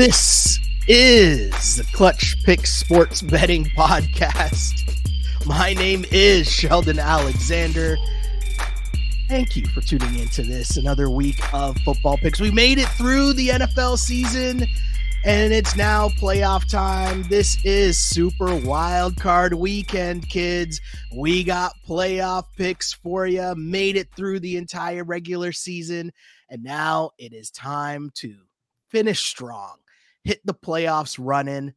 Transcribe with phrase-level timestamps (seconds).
[0.00, 0.58] This
[0.88, 4.96] is the Clutch Pick Sports Betting Podcast.
[5.44, 7.98] My name is Sheldon Alexander.
[9.28, 12.40] Thank you for tuning into this another week of football picks.
[12.40, 14.64] We made it through the NFL season
[15.26, 17.24] and it's now playoff time.
[17.24, 20.80] This is Super Wild Card Weekend, kids.
[21.14, 23.54] We got playoff picks for you.
[23.54, 26.10] Made it through the entire regular season,
[26.48, 28.34] and now it is time to
[28.90, 29.76] finish strong,
[30.24, 31.74] hit the playoffs running.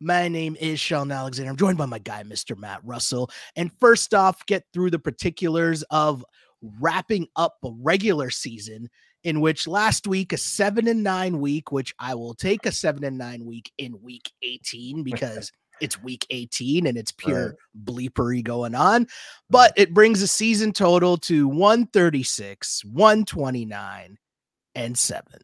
[0.00, 1.50] My name is Sheldon Alexander.
[1.50, 2.56] I'm joined by my guy, Mr.
[2.56, 3.30] Matt Russell.
[3.56, 6.24] And first off, get through the particulars of
[6.80, 8.88] wrapping up a regular season
[9.24, 13.04] in which last week a seven and nine week, which I will take a seven
[13.04, 17.56] and nine week in week 18 because it's week 18 and it's pure right.
[17.84, 19.06] bleepery going on.
[19.50, 24.18] But it brings a season total to 136, 129,
[24.74, 25.40] and seven.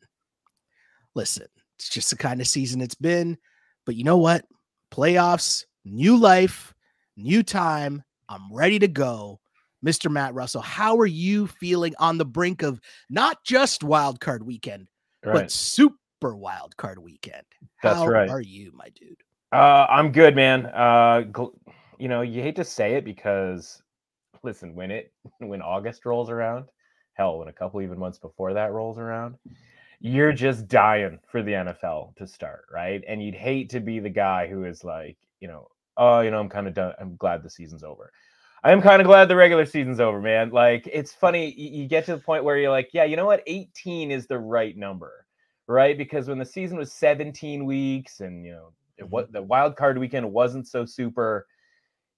[1.14, 1.48] Listen,
[1.82, 3.36] it's just the kind of season it's been.
[3.84, 4.44] But you know what?
[4.92, 6.72] Playoffs, new life,
[7.16, 8.04] new time.
[8.28, 9.40] I'm ready to go.
[9.84, 10.08] Mr.
[10.08, 12.80] Matt Russell, how are you feeling on the brink of
[13.10, 14.86] not just wild card weekend,
[15.24, 15.34] right.
[15.34, 17.42] but super wild card weekend?
[17.82, 18.30] That's how right.
[18.30, 19.16] are you, my dude?
[19.50, 20.66] Uh, I'm good, man.
[20.66, 21.54] Uh, gl-
[21.98, 23.82] you know, you hate to say it because,
[24.44, 26.66] listen, when it when August rolls around,
[27.14, 29.34] hell, when a couple even months before that rolls around,
[30.04, 33.04] you're just dying for the NFL to start, right?
[33.06, 36.40] And you'd hate to be the guy who is like, you know, oh, you know,
[36.40, 36.92] I'm kind of done.
[37.00, 38.12] I'm glad the season's over.
[38.64, 40.50] I'm kind of glad the regular season's over, man.
[40.50, 41.52] Like, it's funny.
[41.52, 43.44] You, get to the point where you're like, yeah, you know what?
[43.46, 45.24] 18 is the right number,
[45.68, 45.96] right?
[45.96, 49.08] Because when the season was 17 weeks and, you know, mm-hmm.
[49.08, 51.46] what the wild card weekend wasn't so super,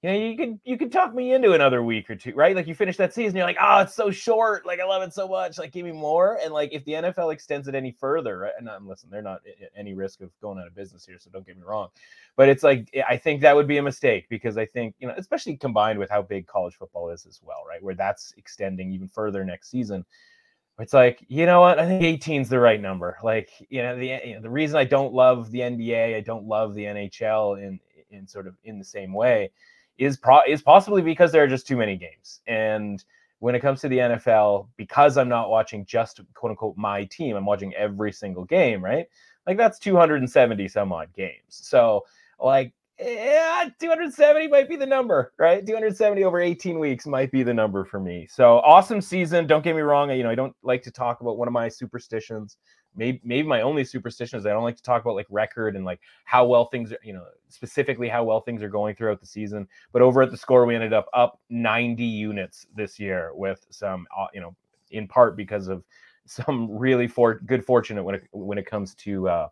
[0.05, 2.55] you know, you could you could talk me into another week or two, right?
[2.55, 4.67] Like you finish that season, you're like, oh, it's so short.
[4.67, 5.57] Like I love it so much.
[5.57, 6.39] Like give me more.
[6.45, 8.53] And like if the NFL extends it any further, right?
[8.59, 11.31] And um, listen, they're not at any risk of going out of business here, so
[11.31, 11.89] don't get me wrong.
[12.37, 15.15] But it's like I think that would be a mistake because I think you know,
[15.17, 17.83] especially combined with how big college football is as well, right?
[17.83, 20.05] Where that's extending even further next season.
[20.79, 23.17] It's like you know what I think 18 is the right number.
[23.25, 26.47] Like you know the you know, the reason I don't love the NBA, I don't
[26.47, 29.51] love the NHL in in sort of in the same way
[29.99, 32.41] is pro is possibly because there are just too many games.
[32.47, 33.05] And
[33.39, 37.37] when it comes to the NFL, because I'm not watching just quote unquote my team,
[37.37, 39.07] I'm watching every single game, right?
[39.47, 41.41] Like that's 270 some odd games.
[41.49, 42.05] So
[42.41, 45.67] like yeah, 270 might be the number, right?
[45.67, 48.29] 270 over 18 weeks might be the number for me.
[48.31, 49.49] So awesome season.
[49.49, 50.11] Don't get me wrong.
[50.13, 52.57] You know, I don't like to talk about one of my superstitions
[52.97, 55.85] maybe maybe my only superstition is I don't like to talk about like record and
[55.85, 59.27] like how well things are, you know, specifically how well things are going throughout the
[59.27, 59.69] season.
[59.93, 64.07] But over at the score, we ended up up 90 units this year with some,
[64.17, 64.55] uh, you know,
[64.91, 65.85] in part because of
[66.27, 69.49] some really for good fortunate when it when it comes to uh,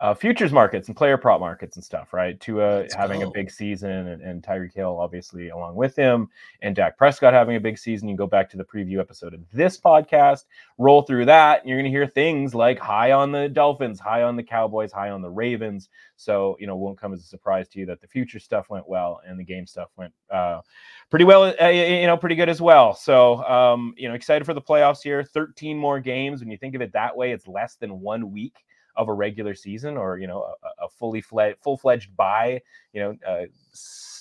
[0.00, 2.38] uh, futures markets and player prop markets and stuff, right?
[2.40, 3.28] To uh, having go.
[3.28, 6.28] a big season and, and Tyreek Hill obviously along with him
[6.60, 8.08] and Dak Prescott having a big season.
[8.08, 10.44] You go back to the preview episode of this podcast,
[10.76, 14.22] roll through that, and you're going to hear things like high on the Dolphins, high
[14.22, 15.88] on the Cowboys, high on the Ravens.
[16.16, 18.86] So, you know, won't come as a surprise to you that the future stuff went
[18.86, 20.60] well and the game stuff went uh,
[21.08, 22.94] pretty well, uh, you know, pretty good as well.
[22.94, 25.24] So, um, you know, excited for the playoffs here.
[25.24, 26.40] 13 more games.
[26.40, 28.56] When you think of it that way, it's less than one week
[28.96, 32.60] of a regular season or you know a, a fully fledged full fledged bye
[32.92, 33.44] you know uh,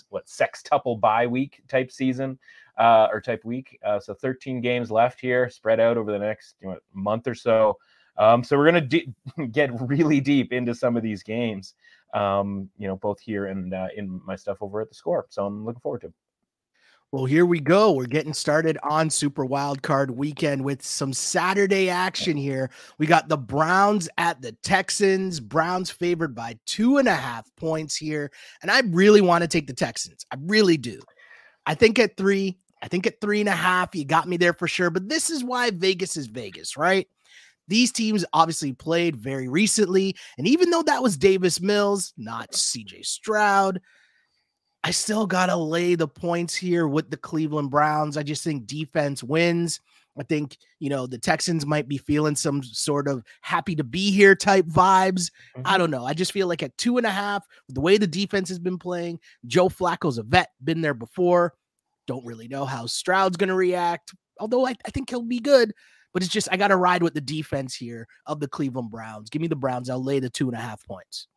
[0.10, 2.38] what sextuple bye week type season
[2.78, 3.80] uh, or type week.
[3.84, 7.36] Uh, so 13 games left here, spread out over the next you know, month or
[7.36, 7.78] so.
[8.18, 11.74] Um, so we're gonna get really deep into some of these games,
[12.14, 15.26] um, you know, both here and uh, in my stuff over at the score.
[15.30, 16.08] So I'm looking forward to.
[16.08, 16.14] It.
[17.16, 17.94] Well, here we go.
[17.94, 22.70] We're getting started on Super Wild Card Weekend with some Saturday action here.
[22.98, 25.40] We got the Browns at the Texans.
[25.40, 28.32] Browns favored by two and a half points here.
[28.62, 30.26] And I really want to take the Texans.
[30.30, 31.00] I really do.
[31.66, 34.52] I think at three, I think at three and a half, you got me there
[34.52, 34.90] for sure.
[34.90, 37.08] But this is why Vegas is Vegas, right?
[37.70, 40.18] These teams obviously played very recently.
[40.38, 43.80] And even though that was Davis Mills, not CJ Stroud,
[44.86, 48.18] I still got to lay the points here with the Cleveland Browns.
[48.18, 49.80] I just think defense wins.
[50.16, 54.12] I think, you know, the Texans might be feeling some sort of happy to be
[54.12, 55.32] here type vibes.
[55.58, 55.62] Mm-hmm.
[55.66, 56.06] I don't know.
[56.06, 58.78] I just feel like at two and a half, the way the defense has been
[58.78, 61.56] playing, Joe Flacco's a vet, been there before.
[62.06, 65.74] Don't really know how Stroud's going to react, although I, I think he'll be good.
[66.14, 69.32] But it's just, I got to ride with the defense here of the Cleveland Browns.
[69.32, 69.90] Give me the Browns.
[69.90, 71.28] I'll lay the two and a half points.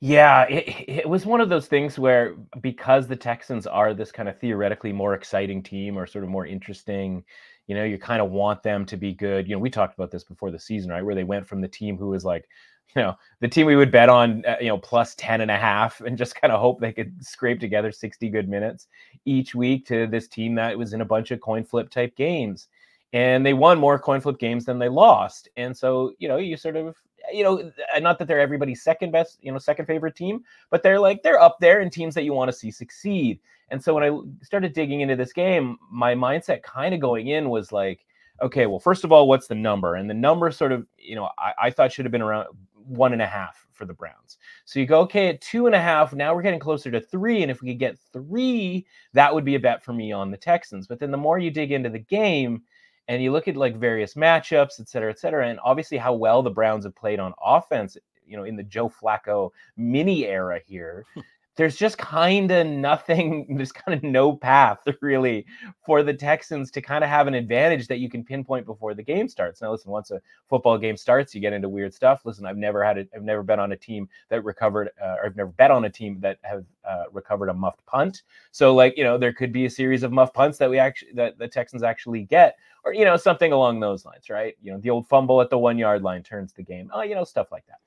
[0.00, 4.28] Yeah, it, it was one of those things where because the Texans are this kind
[4.28, 7.24] of theoretically more exciting team or sort of more interesting,
[7.66, 9.48] you know, you kind of want them to be good.
[9.48, 11.04] You know, we talked about this before the season, right?
[11.04, 12.46] Where they went from the team who was like
[12.96, 15.56] you know, the team we would bet on, uh, you know, plus 10 and a
[15.56, 18.86] half and just kind of hope they could scrape together 60 good minutes
[19.24, 22.68] each week to this team that was in a bunch of coin flip type games.
[23.12, 25.48] And they won more coin flip games than they lost.
[25.56, 26.96] And so, you know, you sort of,
[27.32, 30.82] you know, uh, not that they're everybody's second best, you know, second favorite team, but
[30.82, 33.40] they're like, they're up there in teams that you want to see succeed.
[33.70, 37.50] And so when I started digging into this game, my mindset kind of going in
[37.50, 38.06] was like,
[38.42, 39.94] okay, well, first of all, what's the number?
[39.94, 43.12] And the number sort of, you know, I, I thought should have been around one
[43.12, 44.38] and a half for the Browns.
[44.64, 47.42] So you go, okay, at two and a half, now we're getting closer to three.
[47.42, 50.36] And if we could get three, that would be a bet for me on the
[50.36, 50.86] Texans.
[50.86, 52.62] But then the more you dig into the game
[53.08, 56.42] and you look at like various matchups, et cetera, et cetera, and obviously how well
[56.42, 61.04] the Browns have played on offense, you know, in the Joe Flacco mini era here,
[61.56, 65.46] there's just kind of nothing, there's kind of no path really
[65.84, 69.02] for the Texans to kind of have an advantage that you can pinpoint before the
[69.02, 69.62] game starts.
[69.62, 72.22] Now, listen, once a football game starts, you get into weird stuff.
[72.24, 75.26] Listen, I've never had it, I've never been on a team that recovered, uh, or
[75.26, 78.22] I've never bet on a team that have uh, recovered a muffed punt.
[78.52, 81.12] So, like, you know, there could be a series of muffed punts that we actually,
[81.14, 84.54] that the Texans actually get, or, you know, something along those lines, right?
[84.62, 87.14] You know, the old fumble at the one yard line turns the game, oh, you
[87.14, 87.78] know, stuff like that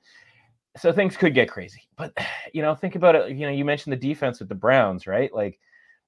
[0.76, 1.82] so things could get crazy.
[1.96, 2.16] But
[2.52, 3.30] you know, think about it.
[3.36, 5.32] You know, you mentioned the defense with the Browns, right?
[5.32, 5.58] Like,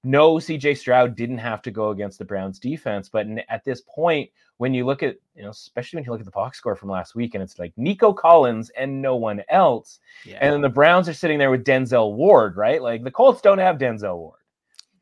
[0.05, 4.31] no, CJ Stroud didn't have to go against the Browns defense, but at this point,
[4.57, 6.91] when you look at, you know, especially when you look at the box score from
[6.91, 10.39] last week, and it's like Nico Collins and no one else, yeah.
[10.41, 12.83] and then the Browns are sitting there with Denzel Ward, right?
[12.83, 14.41] Like the Colts don't have Denzel Ward.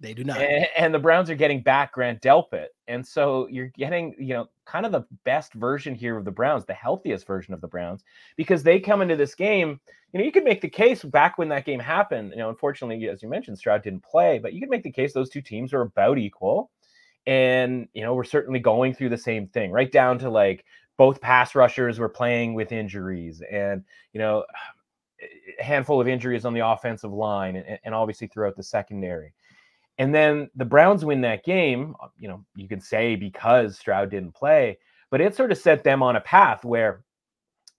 [0.01, 0.41] They do not.
[0.41, 2.69] And, and, the Browns are getting back Grant Delpit.
[2.89, 6.65] And so you're getting, you know, kind of the best version here of the Browns,
[6.65, 8.03] the healthiest version of the Browns,
[8.37, 9.79] because they come into this game.
[10.13, 12.31] You know, you could make the case back when that game happened.
[12.31, 15.13] You know, unfortunately, as you mentioned, Stroud didn't play, but you could make the case
[15.13, 16.71] those two teams are about equal.
[17.27, 20.65] And, you know, we're certainly going through the same thing, right down to like
[20.97, 24.45] both pass rushers were playing with injuries and, you know,
[25.59, 29.35] a handful of injuries on the offensive line and, and obviously throughout the secondary.
[30.01, 34.09] And then the Browns win that game, uh, you know, you can say because Stroud
[34.09, 34.79] didn't play,
[35.11, 37.05] but it sort of set them on a path where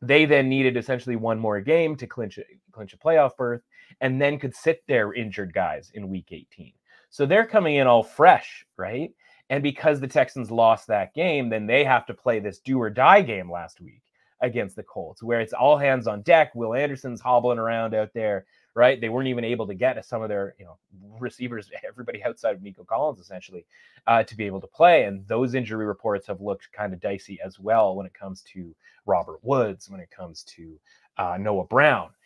[0.04, 3.64] they then needed essentially one more game to clinch a, clinch a playoff berth
[4.02, 6.72] and then could sit their injured guys in week 18.
[7.10, 9.12] So they're coming in all fresh, right?
[9.50, 12.92] And because the Texans lost that game, then they have to play this do or
[12.92, 14.04] die game last week
[14.42, 16.54] against the Colts, where it's all hands on deck.
[16.54, 18.46] Will Anderson's hobbling around out there
[18.76, 19.00] right?
[19.00, 20.78] They weren't even able to get some of their, you know,
[21.20, 23.66] receivers, everybody outside of Nico Collins, essentially,
[24.08, 25.04] uh, to be able to play.
[25.04, 28.76] And those injury reports have looked kind of dicey as well when it comes to
[29.06, 30.80] Robert Woods, when it comes to
[31.18, 32.10] uh, Noah Brown.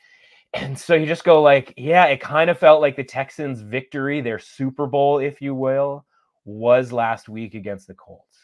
[0.53, 4.21] And so you just go like, yeah, it kind of felt like the Texans' victory,
[4.21, 6.06] their Super Bowl, if you will,
[6.45, 8.34] was last week against the Colts.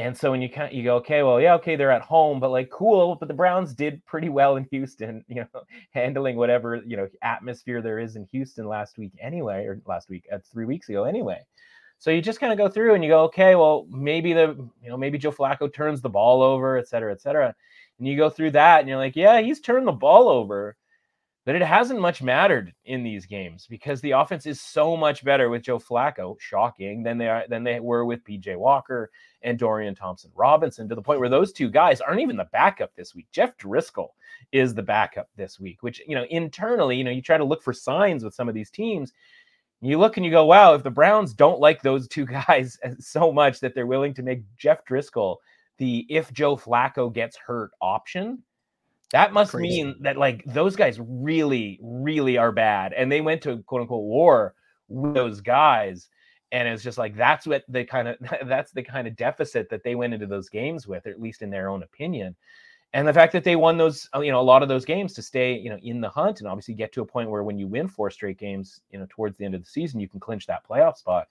[0.00, 2.50] And so when you of, you go, okay, well, yeah, okay, they're at home, but
[2.50, 5.60] like cool, but the Browns did pretty well in Houston, you know,
[5.90, 10.24] handling whatever, you know, atmosphere there is in Houston last week anyway, or last week,
[10.32, 11.40] uh, three weeks ago anyway.
[11.98, 14.88] So you just kind of go through and you go, okay, well, maybe the, you
[14.88, 17.54] know, maybe Joe Flacco turns the ball over, et cetera, et cetera.
[17.98, 20.76] And you go through that and you're like, yeah, he's turned the ball over,
[21.46, 25.48] but it hasn't much mattered in these games because the offense is so much better
[25.48, 29.10] with Joe Flacco, shocking, than they are than they were with PJ Walker
[29.42, 32.94] and Dorian Thompson Robinson to the point where those two guys aren't even the backup
[32.94, 33.26] this week.
[33.32, 34.08] Jeff Driskel
[34.52, 37.62] is the backup this week, which you know internally, you know, you try to look
[37.62, 39.12] for signs with some of these teams.
[39.82, 43.32] You look and you go, wow, if the Browns don't like those two guys so
[43.32, 45.36] much that they're willing to make Jeff Driskel
[45.78, 48.42] the if Joe Flacco gets hurt option,
[49.12, 49.84] that must Crazy.
[49.84, 52.92] mean that like those guys really, really are bad.
[52.92, 54.54] And they went to quote unquote war
[54.88, 56.08] with those guys.
[56.52, 59.82] And it's just like that's what the kind of that's the kind of deficit that
[59.82, 62.36] they went into those games with, or at least in their own opinion.
[62.92, 65.12] And the fact that they won those, uh, you know, a lot of those games
[65.14, 67.56] to stay, you know, in the hunt and obviously get to a point where when
[67.56, 70.18] you win four straight games, you know, towards the end of the season, you can
[70.18, 71.28] clinch that playoff spot.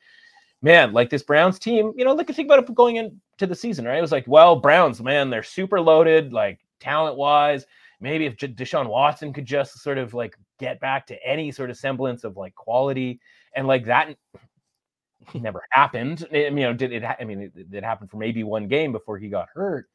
[0.62, 3.86] Man, like this Browns team, you know, look, think about it going into the season,
[3.86, 3.98] right?
[3.98, 6.32] It was like, well, Browns, man, they're super loaded.
[6.32, 7.66] Like talent wise.
[8.02, 11.78] Maybe if Deshaun Watson could just sort of like get back to any sort of
[11.78, 13.20] semblance of like quality
[13.56, 14.16] and like that
[15.34, 16.28] never happened.
[16.32, 17.04] You know, did it?
[17.04, 19.88] I mean, it, it happened for maybe one game before he got hurt.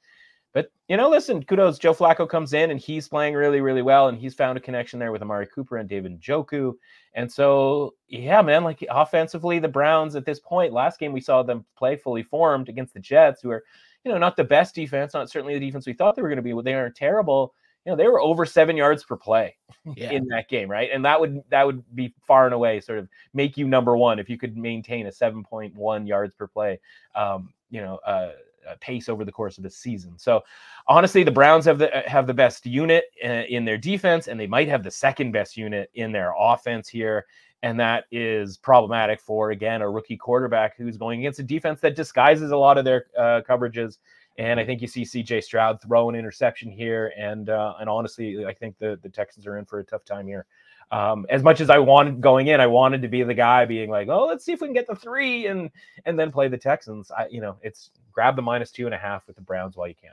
[0.52, 1.80] But you know, listen, kudos.
[1.80, 5.00] Joe Flacco comes in and he's playing really, really well, and he's found a connection
[5.00, 6.74] there with Amari Cooper and David Njoku.
[7.14, 11.42] And so, yeah, man, like offensively, the Browns at this point, last game we saw
[11.42, 13.64] them play fully formed against the Jets, who are
[14.04, 16.37] you know, not the best defense, not certainly the defense we thought they were going
[16.37, 16.54] to be.
[16.62, 17.54] They aren't terrible.
[17.84, 19.56] You know, they were over seven yards per play
[19.96, 20.11] yeah.
[20.11, 20.90] in that game, right?
[20.92, 24.18] And that would that would be far and away sort of make you number one
[24.18, 26.80] if you could maintain a seven point one yards per play.
[27.14, 28.30] Um, you know, uh,
[28.68, 30.14] uh, pace over the course of the season.
[30.16, 30.42] So
[30.88, 34.38] honestly, the Browns have the uh, have the best unit uh, in their defense, and
[34.38, 37.26] they might have the second best unit in their offense here.
[37.64, 41.97] And that is problematic for again a rookie quarterback who's going against a defense that
[41.97, 43.99] disguises a lot of their uh, coverages.
[44.37, 45.40] And I think you see C.J.
[45.42, 49.59] Stroud throw an interception here, and uh, and honestly, I think the the Texans are
[49.59, 50.47] in for a tough time here
[50.90, 53.90] um, as much as I wanted going in, I wanted to be the guy being
[53.90, 55.71] like, oh, let's see if we can get the three and
[56.04, 57.11] and then play the Texans.
[57.11, 59.88] I, you know, it's grab the minus two and a half with the Browns while
[59.88, 60.12] you can.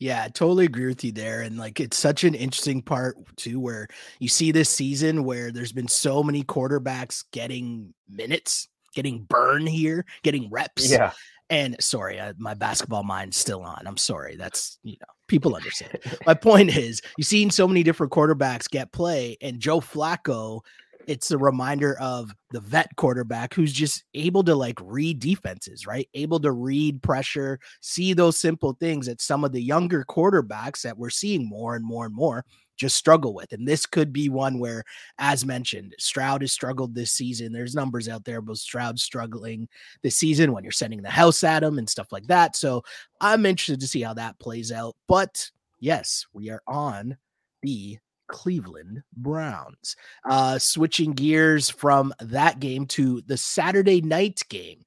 [0.00, 1.42] Yeah, I totally agree with you there.
[1.42, 3.86] And like it's such an interesting part too, where
[4.18, 10.06] you see this season where there's been so many quarterbacks getting minutes, getting burn here,
[10.22, 10.90] getting reps.
[10.90, 11.12] Yeah.
[11.50, 13.86] And sorry, I, my basketball mind's still on.
[13.86, 14.36] I'm sorry.
[14.36, 15.98] That's you know people understand.
[16.26, 20.62] my point is, you've seen so many different quarterbacks get play, and Joe Flacco.
[21.06, 26.08] It's a reminder of the vet quarterback who's just able to like read defenses, right?
[26.14, 30.96] Able to read pressure, see those simple things that some of the younger quarterbacks that
[30.96, 32.44] we're seeing more and more and more
[32.76, 33.52] just struggle with.
[33.52, 34.82] And this could be one where,
[35.18, 37.52] as mentioned, Stroud has struggled this season.
[37.52, 39.68] There's numbers out there about Stroud struggling
[40.02, 42.56] this season when you're sending the house at him and stuff like that.
[42.56, 42.82] So
[43.20, 44.96] I'm interested to see how that plays out.
[45.08, 47.18] But yes, we are on
[47.62, 47.98] the
[48.30, 49.96] Cleveland Browns.
[50.28, 54.84] Uh, switching gears from that game to the Saturday night game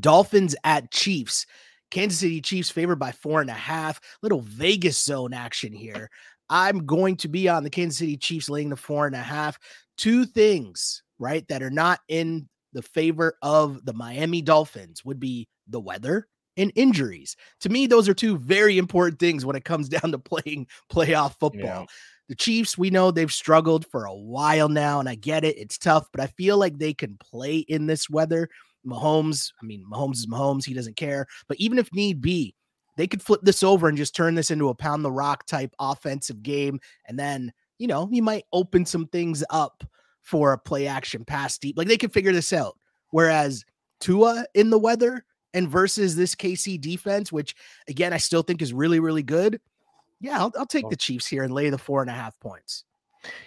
[0.00, 1.46] Dolphins at Chiefs.
[1.90, 4.00] Kansas City Chiefs favored by four and a half.
[4.22, 6.10] Little Vegas zone action here.
[6.50, 9.58] I'm going to be on the Kansas City Chiefs laying the four and a half.
[9.96, 15.48] Two things, right, that are not in the favor of the Miami Dolphins would be
[15.68, 17.36] the weather and injuries.
[17.60, 21.38] To me, those are two very important things when it comes down to playing playoff
[21.38, 21.60] football.
[21.60, 21.84] Yeah.
[22.28, 25.58] The Chiefs, we know they've struggled for a while now, and I get it.
[25.58, 28.48] It's tough, but I feel like they can play in this weather.
[28.86, 30.64] Mahomes, I mean, Mahomes is Mahomes.
[30.64, 31.26] He doesn't care.
[31.48, 32.54] But even if need be,
[32.96, 35.74] they could flip this over and just turn this into a pound the rock type
[35.78, 36.80] offensive game.
[37.06, 39.84] And then, you know, you might open some things up
[40.22, 41.76] for a play action pass deep.
[41.76, 42.78] Like they could figure this out.
[43.10, 43.64] Whereas
[44.00, 47.54] Tua in the weather and versus this KC defense, which
[47.88, 49.60] again, I still think is really, really good.
[50.20, 50.90] Yeah, I'll, I'll take oh.
[50.90, 52.84] the Chiefs here and lay the four and a half points.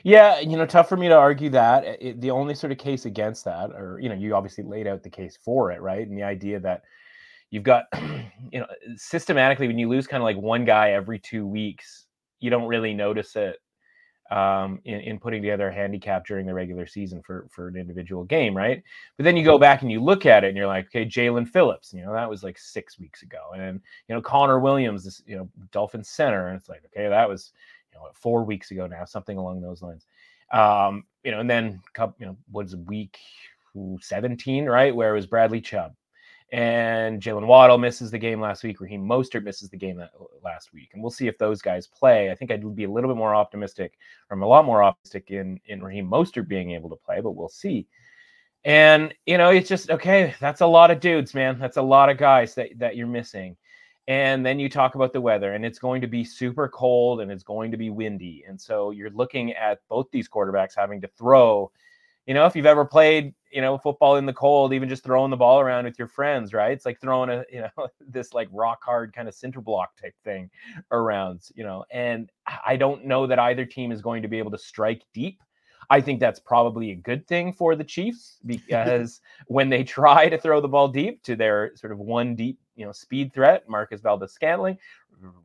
[0.03, 1.85] Yeah, you know, tough for me to argue that.
[1.85, 4.87] Eh, it, the only sort of case against that, or, you know, you obviously laid
[4.87, 6.07] out the case for it, right?
[6.07, 6.81] And the idea that
[7.49, 7.85] you've got
[8.51, 12.05] you know systematically when you lose kind of like one guy every two weeks
[12.39, 13.57] you don't really notice it
[14.29, 18.23] um, in, in putting together a handicap during the regular season for for an individual
[18.23, 18.83] game, right?
[19.15, 21.47] But then you go back and you look at it and you're like, okay, Jaelan
[21.47, 25.21] Phillips, you know, that was like six weeks ago, and you know Connor Williams, this
[25.25, 27.53] you know Dolphin center, and it's like, okay, that was
[27.93, 30.05] you know four weeks ago now, something along those lines.
[30.51, 31.81] Um, you know, and then
[32.19, 33.17] you know was week
[34.01, 35.93] 17, right, where it was Bradley Chubb,
[36.51, 38.79] and Jaylen Waddle misses the game last week.
[38.79, 40.01] Raheem Mostert misses the game
[40.43, 42.31] last week, and we'll see if those guys play.
[42.31, 43.97] I think I would be a little bit more optimistic,
[44.29, 47.31] or I'm a lot more optimistic in in Raheem Mostert being able to play, but
[47.31, 47.87] we'll see.
[48.63, 50.35] And you know, it's just okay.
[50.39, 51.59] That's a lot of dudes, man.
[51.59, 53.57] That's a lot of guys that that you're missing.
[54.07, 57.29] And then you talk about the weather, and it's going to be super cold and
[57.29, 58.45] it's going to be windy.
[58.47, 61.71] And so you're looking at both these quarterbacks having to throw
[62.27, 65.31] you know, if you've ever played, you know, football in the cold, even just throwing
[65.31, 66.73] the ball around with your friends, right?
[66.73, 70.13] It's like throwing a, you know, this like rock hard kind of center block type
[70.23, 70.49] thing
[70.91, 72.29] around, you know, and
[72.65, 75.41] I don't know that either team is going to be able to strike deep.
[75.89, 80.37] I think that's probably a good thing for the Chiefs because when they try to
[80.37, 84.01] throw the ball deep to their sort of one deep, you know, speed threat, Marquez
[84.01, 84.77] Valdes-Scantling,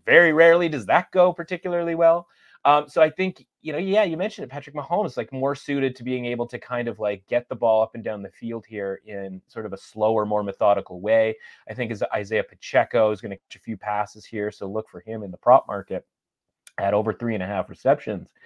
[0.04, 2.26] very rarely does that go particularly well.
[2.64, 5.96] Um, so I think, you know, yeah, you mentioned it, Patrick Mahomes, like more suited
[5.96, 8.64] to being able to kind of like get the ball up and down the field
[8.66, 11.36] here in sort of a slower, more methodical way.
[11.68, 14.50] I think as Isaiah Pacheco is going to catch a few passes here.
[14.50, 16.06] So look for him in the prop market
[16.78, 18.28] at over three and a half receptions.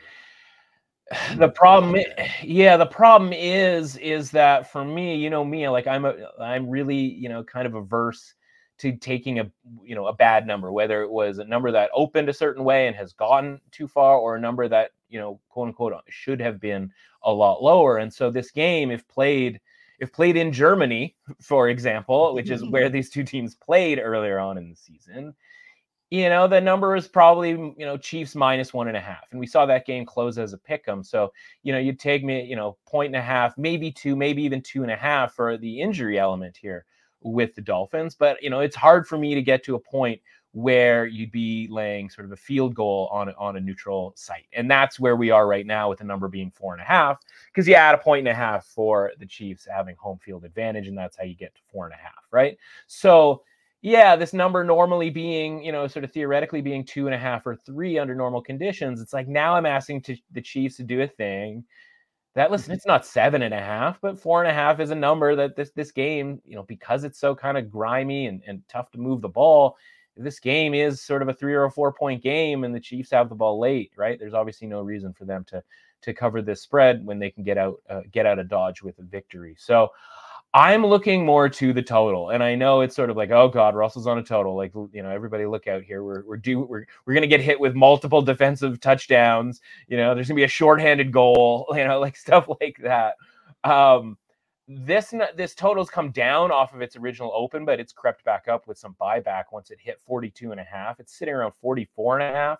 [1.37, 2.03] The problem,
[2.43, 6.69] yeah, the problem is, is that for me, you know, me, like I'm a, I'm
[6.69, 8.35] really, you know, kind of averse
[8.79, 9.51] to taking a
[9.83, 12.87] you know a bad number whether it was a number that opened a certain way
[12.87, 16.41] and has gone too far or a number that you know quote unquote uh, should
[16.41, 16.91] have been
[17.23, 17.99] a lot lower.
[17.99, 19.61] And so this game if played
[19.99, 24.59] if played in Germany for example which is where these two teams played earlier on
[24.59, 25.35] in the season
[26.11, 29.27] you know the number is probably you know chiefs minus one and a half.
[29.31, 31.03] And we saw that game close as a pick 'em.
[31.03, 34.43] So you know you'd take me you know point and a half maybe two maybe
[34.43, 36.85] even two and a half for the injury element here
[37.27, 38.15] with the Dolphins.
[38.15, 40.21] But you know, it's hard for me to get to a point
[40.53, 44.71] where you'd be laying sort of a field goal on on a neutral site, and
[44.71, 47.21] that's where we are right now with the number being four and a half.
[47.53, 50.89] Because you add a point and a half for the Chiefs having home field advantage,
[50.89, 52.57] and that's how you get to four and a half, right?
[52.87, 53.43] So
[53.83, 57.47] yeah, this number normally being, you know, sort of theoretically being two and a half
[57.47, 61.03] or three under normal conditions, it's like now I'm asking to the Chiefs to do
[61.03, 61.63] a thing
[62.37, 64.95] that listen, it's not seven and a half, but four and a half is a
[64.95, 68.63] number that this this game, you know, because it's so kind of grimy and, and
[68.69, 69.77] tough to move the ball,
[70.19, 73.11] this game is sort of a three or a four point game, and the Chiefs
[73.11, 74.19] have the ball late, right?
[74.19, 75.63] There's obviously no reason for them to
[76.03, 78.99] to cover this spread when they can get out uh, get out of Dodge with
[78.99, 79.57] a victory.
[79.59, 79.89] So
[80.57, 83.75] I'm looking more to the total, and I know it's sort of like, oh God,
[83.75, 84.57] Russell's on a total.
[84.57, 86.03] Like you know, everybody look out here.
[86.03, 86.61] We're we're due.
[86.61, 89.61] We're we're gonna get hit with multiple defensive touchdowns.
[89.87, 91.67] You know, there's gonna be a shorthanded goal.
[91.77, 93.17] You know, like stuff like that.
[93.65, 94.17] Um,
[94.67, 98.67] this this total's come down off of its original open, but it's crept back up
[98.67, 101.01] with some buyback once it hit 42 and a half.
[101.01, 102.59] It's sitting around 44 and a half.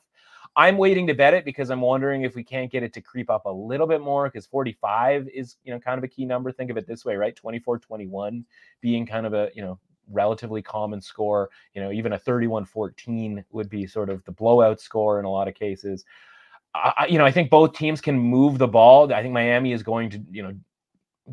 [0.57, 3.29] I'm waiting to bet it because I'm wondering if we can't get it to creep
[3.29, 6.51] up a little bit more because 45 is, you know, kind of a key number.
[6.51, 7.37] Think of it this way, right?
[7.37, 8.45] 24 21
[8.81, 9.79] being kind of a, you know,
[10.11, 11.51] relatively common score.
[11.75, 15.31] You know, even a 31 14 would be sort of the blowout score in a
[15.31, 16.05] lot of cases.
[16.75, 19.13] I, you know, I think both teams can move the ball.
[19.13, 20.55] I think Miami is going to, you know,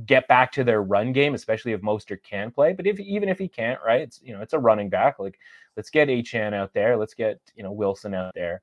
[0.06, 2.74] get back to their run game, especially if Mostert can play.
[2.74, 4.01] But if even if he can't, right?
[4.01, 5.20] It's you know, it's a running back.
[5.20, 5.39] Like
[5.77, 6.98] let's get Achane out there.
[6.98, 8.62] Let's get, you know, Wilson out there.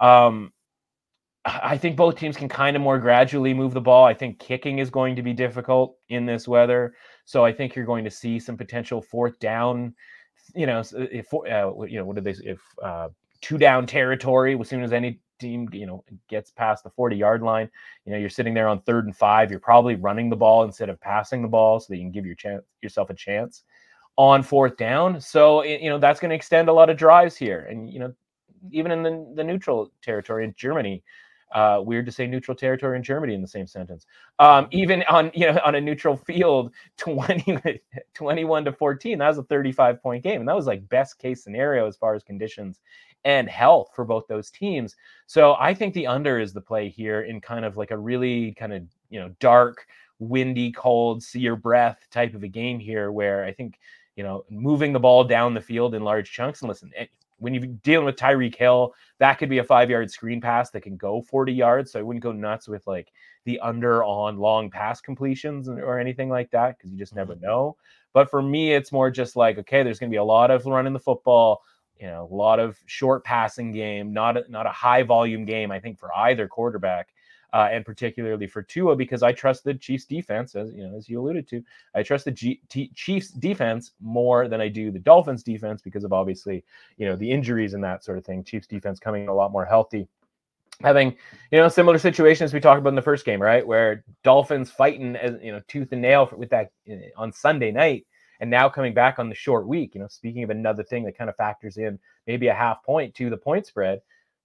[0.00, 0.52] Um,
[1.44, 4.04] I think both teams can kind of more gradually move the ball.
[4.04, 7.86] I think kicking is going to be difficult in this weather, so I think you're
[7.86, 9.94] going to see some potential fourth down.
[10.54, 13.08] You know, if uh, you know what did they if uh,
[13.40, 17.42] two down territory as soon as any team you know gets past the 40 yard
[17.42, 17.70] line
[18.04, 20.90] you know you're sitting there on third and five you're probably running the ball instead
[20.90, 23.62] of passing the ball so that you can give your chance yourself a chance
[24.16, 27.66] on fourth down so you know that's going to extend a lot of drives here
[27.70, 28.12] and you know
[28.70, 31.02] even in the, the neutral territory in Germany.
[31.52, 34.06] Uh, weird to say neutral territory in Germany in the same sentence.
[34.38, 37.80] Um, even on you know on a neutral field, 20,
[38.14, 41.42] 21 to 14, that was a 35 point game, and that was like best case
[41.42, 42.78] scenario as far as conditions
[43.24, 44.96] and health for both those teams.
[45.26, 48.52] So I think the under is the play here in kind of like a really
[48.54, 49.86] kind of you know dark,
[50.18, 53.78] windy, cold, see your breath type of a game here, where I think
[54.16, 56.62] you know moving the ball down the field in large chunks.
[56.62, 57.06] And listen, eh,
[57.40, 60.82] when you're dealing with Tyreek Hill, that could be a five yard screen pass that
[60.82, 61.92] can go 40 yards.
[61.92, 63.12] So I wouldn't go nuts with like
[63.44, 67.46] the under on long pass completions or anything like that because you just never mm-hmm.
[67.46, 67.76] know.
[68.12, 70.66] But for me, it's more just like, okay, there's going to be a lot of
[70.66, 71.62] running the football,
[71.98, 75.70] you know, a lot of short passing game, not a, not a high volume game,
[75.70, 77.08] I think, for either quarterback
[77.52, 81.08] uh, and particularly for Tua because I trust the Chiefs defense, as you know, as
[81.08, 81.62] you alluded to,
[81.94, 86.04] I trust the G- T- Chiefs defense more than I do the Dolphins defense because
[86.04, 86.64] of obviously
[86.96, 88.44] you know the injuries and that sort of thing.
[88.44, 90.08] Chiefs defense coming a lot more healthy.
[90.82, 91.16] Having
[91.50, 95.16] you know similar situations we talked about in the first game, right, where Dolphins fighting
[95.16, 96.70] as you know tooth and nail with that
[97.16, 98.06] on Sunday night,
[98.40, 99.94] and now coming back on the short week.
[99.94, 103.14] You know, speaking of another thing that kind of factors in maybe a half point
[103.16, 104.00] to the point spread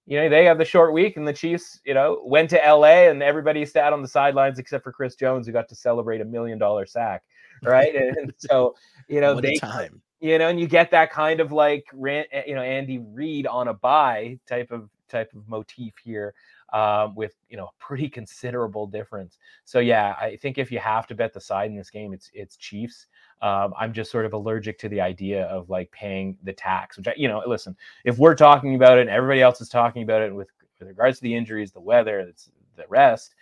[0.06, 3.08] you know, they have the short week, and the Chiefs, you know, went to LA,
[3.08, 6.24] and everybody sat on the sidelines except for Chris Jones, who got to celebrate a
[6.24, 7.24] million dollar sack,
[7.62, 7.94] right?
[8.16, 8.74] and so,
[9.08, 12.42] you know, what they time, you know, and you get that kind of like, eh,
[12.46, 16.34] you know, Andy Reid on a bye type of type of motif here
[16.72, 19.38] um, with you know pretty considerable difference.
[19.64, 22.30] So yeah, I think if you have to bet the side in this game, it's
[22.32, 23.06] it's Chiefs.
[23.42, 27.08] Um, I'm just sort of allergic to the idea of like paying the tax, which
[27.08, 30.22] I, you know, listen, if we're talking about it and everybody else is talking about
[30.22, 33.34] it with, with regards to the injuries, the weather, it's the rest,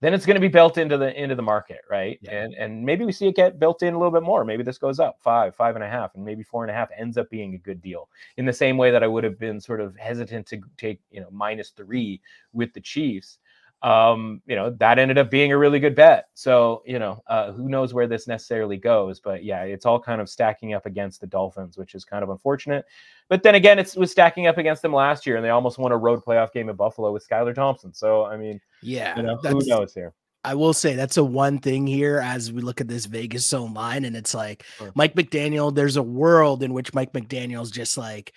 [0.00, 2.18] then it's going to be built into the into the market, right?
[2.20, 2.42] Yeah.
[2.42, 4.44] And and maybe we see it get built in a little bit more.
[4.44, 6.90] Maybe this goes up five, five and a half, and maybe four and a half
[6.98, 8.10] ends up being a good deal.
[8.36, 11.20] In the same way that I would have been sort of hesitant to take you
[11.20, 12.20] know minus three
[12.52, 13.38] with the Chiefs
[13.84, 16.28] um, you know, that ended up being a really good bet.
[16.32, 20.22] So, you know, uh, who knows where this necessarily goes, but yeah, it's all kind
[20.22, 22.86] of stacking up against the Dolphins, which is kind of unfortunate.
[23.28, 25.92] But then again, it was stacking up against them last year, and they almost won
[25.92, 27.92] a road playoff game in Buffalo with Skylar Thompson.
[27.92, 30.14] So, I mean, yeah, you know, who knows here.
[30.44, 33.74] I will say that's a one thing here as we look at this Vegas zone
[33.74, 34.92] line, and it's like sure.
[34.94, 35.74] Mike McDaniel.
[35.74, 38.32] There's a world in which Mike McDaniel's just like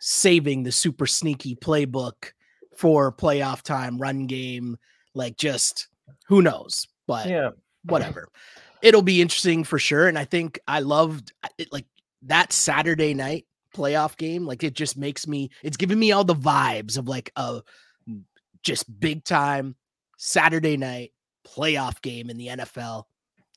[0.00, 2.32] saving the super sneaky playbook
[2.80, 4.78] for playoff time, run game,
[5.14, 5.88] like just
[6.28, 7.50] who knows, but yeah,
[7.84, 8.30] whatever.
[8.80, 10.08] It'll be interesting for sure.
[10.08, 11.84] And I think I loved uh, it, like
[12.22, 13.44] that Saturday night
[13.76, 14.46] playoff game.
[14.46, 17.60] Like it just makes me, it's giving me all the vibes of like a
[18.62, 19.76] just big time
[20.16, 21.12] Saturday night
[21.46, 23.04] playoff game in the NFL.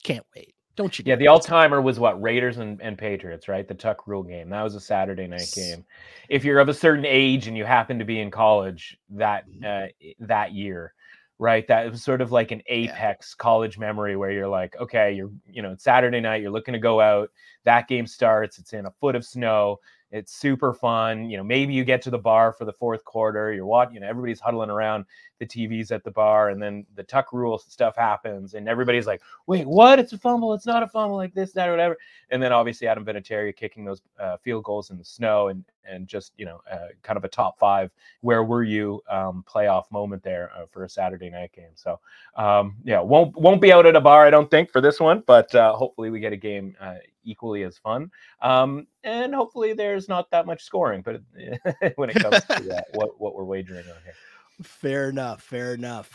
[0.03, 0.53] Can't wait.
[0.75, 1.03] Don't you?
[1.05, 3.67] Yeah, the all timer was what Raiders and, and Patriots, right?
[3.67, 4.49] The Tuck Rule game.
[4.49, 5.85] That was a Saturday night game.
[6.29, 9.63] If you're of a certain age and you happen to be in college that mm-hmm.
[9.63, 10.93] uh, that year,
[11.37, 11.67] right?
[11.67, 13.43] That was sort of like an apex yeah.
[13.43, 16.79] college memory where you're like, okay, you're, you know, it's Saturday night, you're looking to
[16.79, 17.29] go out.
[17.65, 19.79] That game starts, it's in a foot of snow.
[20.13, 21.27] It's super fun.
[21.27, 23.51] You know, maybe you get to the bar for the fourth quarter.
[23.51, 25.05] You're watching, you know, everybody's huddling around
[25.39, 29.23] the TVs at the bar, and then the tuck rule stuff happens, and everybody's like,
[29.47, 29.97] "Wait, what?
[29.97, 30.53] It's a fumble.
[30.53, 31.97] It's not a fumble like this, that, or whatever."
[32.29, 36.07] And then obviously Adam Vinatieri kicking those uh, field goals in the snow, and and
[36.07, 37.91] just you know, uh, kind of a top five.
[38.21, 39.01] Where were you?
[39.09, 41.71] Um, playoff moment there uh, for a Saturday night game.
[41.75, 41.99] So
[42.35, 45.23] um, yeah, won't won't be out at a bar, I don't think, for this one,
[45.25, 48.11] but uh, hopefully we get a game uh, equally as fun.
[48.41, 51.21] Um, and hopefully there's not that much scoring, but
[51.95, 54.13] when it comes to that, what, what we're wagering on here.
[54.61, 55.41] Fair enough.
[55.43, 56.09] Fair enough.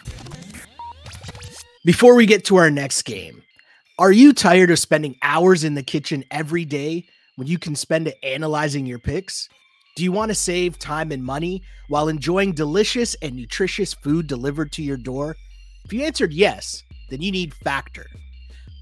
[1.85, 3.43] Before we get to our next game,
[3.99, 7.07] are you tired of spending hours in the kitchen every day
[7.39, 9.49] when you can spend it analyzing your picks?
[9.95, 14.73] Do you want to save time and money while enjoying delicious and nutritious food delivered
[14.73, 15.37] to your door?
[15.85, 18.07] If you answered yes, then you need Factor.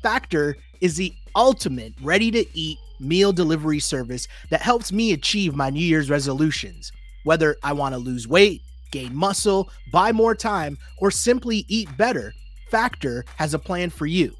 [0.03, 5.69] Factor is the ultimate ready to eat meal delivery service that helps me achieve my
[5.69, 6.91] New Year's resolutions.
[7.25, 12.33] Whether I want to lose weight, gain muscle, buy more time, or simply eat better,
[12.71, 14.35] Factor has a plan for you.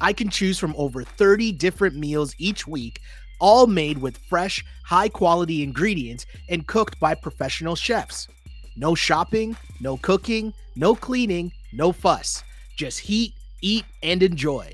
[0.00, 3.00] I can choose from over 30 different meals each week,
[3.42, 8.28] all made with fresh, high quality ingredients and cooked by professional chefs.
[8.76, 12.44] No shopping, no cooking, no cleaning, no fuss.
[12.76, 14.72] Just heat, eat, and enjoy.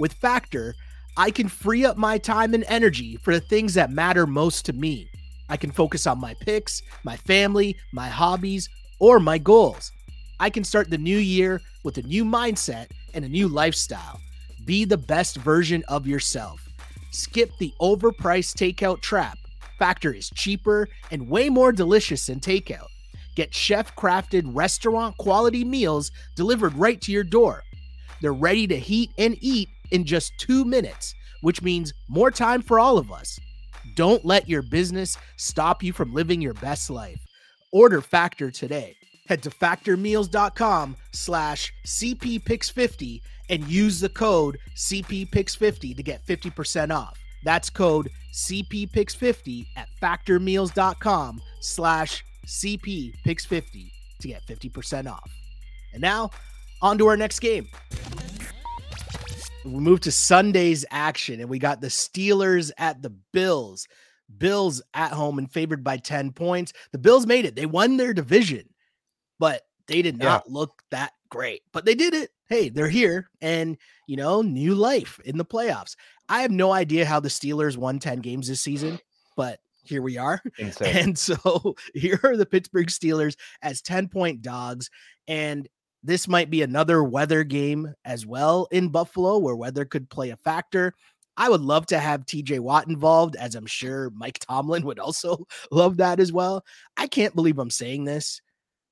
[0.00, 0.74] With Factor,
[1.16, 4.72] I can free up my time and energy for the things that matter most to
[4.72, 5.08] me.
[5.48, 8.68] I can focus on my picks, my family, my hobbies,
[8.98, 9.92] or my goals.
[10.40, 14.20] I can start the new year with a new mindset and a new lifestyle.
[14.64, 16.69] Be the best version of yourself.
[17.10, 19.38] Skip the overpriced takeout trap.
[19.78, 22.86] Factor is cheaper and way more delicious than takeout.
[23.36, 27.62] Get chef crafted restaurant quality meals delivered right to your door.
[28.20, 32.78] They're ready to heat and eat in just two minutes, which means more time for
[32.78, 33.38] all of us.
[33.96, 37.20] Don't let your business stop you from living your best life.
[37.72, 38.96] Order Factor today.
[39.28, 47.18] Head to factormeals.com slash cppix50 and use the code cppix50 to get 50% off.
[47.44, 55.30] That's code cppix50 at factormeals.com slash cppix50 to get 50% off.
[55.92, 56.30] And now,
[56.82, 57.66] on to our next game
[59.64, 63.86] we move to Sunday's action, and we got the Steelers at the Bills.
[64.38, 66.72] Bills at home and favored by 10 points.
[66.92, 67.56] The Bills made it.
[67.56, 68.68] They won their division,
[69.38, 70.52] but they did not yeah.
[70.52, 71.62] look that great.
[71.72, 72.30] But they did it.
[72.50, 75.94] Hey, they're here and, you know, new life in the playoffs.
[76.28, 78.98] I have no idea how the Steelers won 10 games this season,
[79.36, 80.42] but here we are.
[80.58, 80.96] Insane.
[80.96, 84.90] And so here are the Pittsburgh Steelers as 10 point dogs.
[85.28, 85.68] And
[86.02, 90.36] this might be another weather game as well in Buffalo where weather could play a
[90.36, 90.92] factor.
[91.36, 95.46] I would love to have TJ Watt involved, as I'm sure Mike Tomlin would also
[95.70, 96.64] love that as well.
[96.96, 98.40] I can't believe I'm saying this,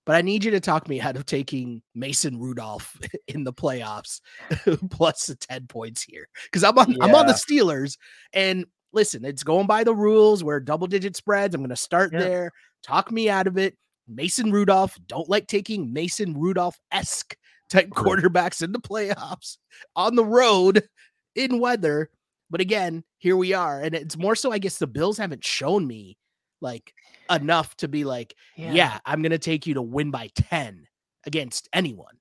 [0.09, 2.97] but I need you to talk me out of taking Mason Rudolph
[3.29, 4.23] in the playoffs
[4.91, 6.29] plus the 10 points here.
[6.45, 7.05] Because I'm on yeah.
[7.05, 7.99] I'm on the Steelers.
[8.33, 11.55] And listen, it's going by the rules where double digit spreads.
[11.55, 12.21] I'm gonna start yeah.
[12.21, 12.53] there.
[12.83, 13.77] Talk me out of it.
[14.09, 14.97] Mason Rudolph.
[15.09, 17.37] Don't like taking Mason Rudolph esque
[17.69, 19.59] type quarterbacks in the playoffs
[19.95, 20.89] on the road
[21.35, 22.09] in weather.
[22.49, 23.83] But again, here we are.
[23.83, 26.17] And it's more so, I guess the Bills haven't shown me
[26.61, 26.95] like
[27.31, 30.87] enough to be like, yeah, yeah I'm going to take you to win by 10
[31.27, 32.17] against anyone.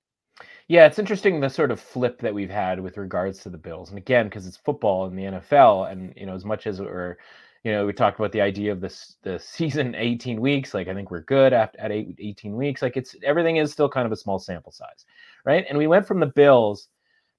[0.68, 3.90] Yeah, it's interesting the sort of flip that we've had with regards to the Bills.
[3.90, 7.18] And again, because it's football in the NFL, and you know, as much as we're
[7.64, 10.74] you know, we talked about the idea of this the season 18 weeks.
[10.74, 12.82] Like I think we're good after at eight, 18 weeks.
[12.82, 15.06] Like it's everything is still kind of a small sample size,
[15.46, 15.66] right?
[15.68, 16.88] And we went from the Bills.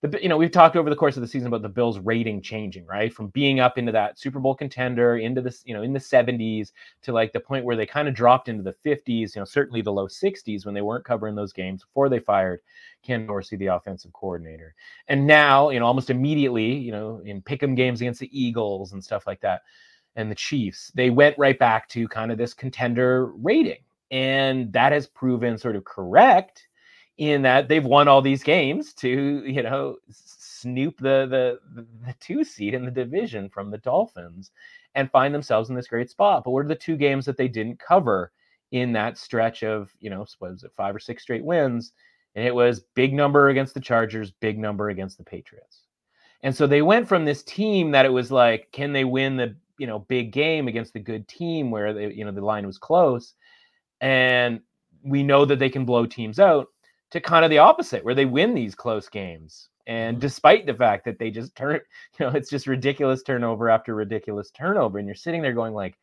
[0.03, 2.41] The, you know, we've talked over the course of the season about the Bills rating
[2.41, 3.13] changing, right?
[3.13, 6.71] From being up into that Super Bowl contender into this, you know, in the 70s
[7.03, 9.83] to like the point where they kind of dropped into the 50s, you know, certainly
[9.83, 12.61] the low 60s when they weren't covering those games before they fired
[13.03, 14.73] Ken Dorsey, the offensive coordinator.
[15.09, 19.03] And now, you know, almost immediately, you know, in pick'em games against the Eagles and
[19.03, 19.63] stuff like that,
[20.15, 23.83] and the Chiefs, they went right back to kind of this contender rating.
[24.13, 26.68] And that has proven sort of correct
[27.19, 31.27] in that they've won all these games to, you know, snoop the
[31.75, 34.51] the the two seed in the division from the Dolphins
[34.95, 36.43] and find themselves in this great spot.
[36.45, 38.33] But what are the two games that they didn't cover
[38.71, 41.93] in that stretch of, you know, what was it, five or six straight wins?
[42.35, 45.83] And it was big number against the Chargers, big number against the Patriots.
[46.43, 49.57] And so they went from this team that it was like, can they win the
[49.79, 52.79] you know big game against the good team where they you know the line was
[52.79, 53.35] close
[54.01, 54.61] and
[55.05, 56.67] we know that they can blow teams out
[57.11, 59.69] to kind of the opposite, where they win these close games.
[59.87, 60.21] And mm-hmm.
[60.21, 61.81] despite the fact that they just turn,
[62.19, 64.99] you know, it's just ridiculous turnover after ridiculous turnover.
[64.99, 65.97] And you're sitting there going, like,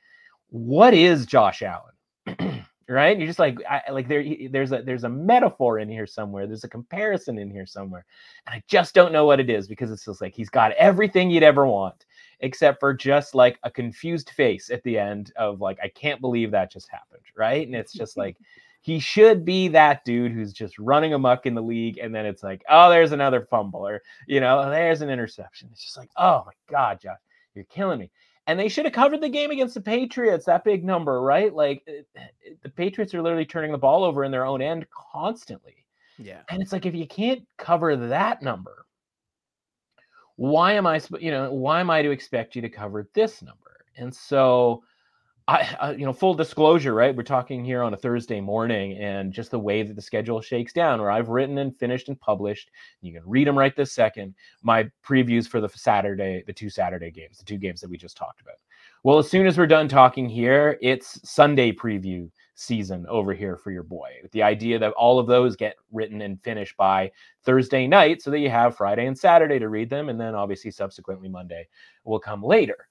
[0.50, 2.66] what is Josh Allen?
[2.88, 3.18] right?
[3.18, 6.48] You're just like, I, like there, there's a there's a metaphor in here somewhere.
[6.48, 8.06] There's a comparison in here somewhere,
[8.46, 11.30] and I just don't know what it is because it's just like he's got everything
[11.30, 12.06] you'd ever want,
[12.42, 16.52] except for just like a confused face at the end of like, I can't believe
[16.52, 17.66] that just happened, right?
[17.66, 18.38] And it's just like.
[18.86, 22.44] He should be that dude who's just running amuck in the league, and then it's
[22.44, 25.70] like, oh, there's another fumble, or you know, there's an interception.
[25.72, 27.18] It's just like, oh my god, Josh,
[27.56, 28.12] you're killing me
[28.46, 30.46] and they should have covered the game against the Patriots.
[30.46, 31.52] That big number, right?
[31.52, 32.08] Like it,
[32.44, 35.86] it, the Patriots are literally turning the ball over in their own end constantly.
[36.20, 38.86] Yeah, and it's like if you can't cover that number,
[40.36, 41.02] why am I?
[41.20, 43.86] You know, why am I to expect you to cover this number?
[43.98, 44.84] And so
[45.48, 47.16] I, uh, you know, full disclosure, right?
[47.16, 50.74] We're talking here on a Thursday morning, and just the way that the schedule shakes
[50.74, 54.34] down, where I've written and finished and published, you can read them right this second.
[54.64, 58.18] My previews for the Saturday, the two Saturday games, the two games that we just
[58.18, 58.56] talked about.
[59.04, 63.70] Well, as soon as we're done talking here, it's Sunday preview season over here for
[63.70, 64.10] your boy.
[64.24, 67.12] With the idea that all of those get written and finished by
[67.44, 70.72] Thursday night, so that you have Friday and Saturday to read them, and then obviously
[70.72, 71.68] subsequently Monday
[72.04, 72.88] will come later.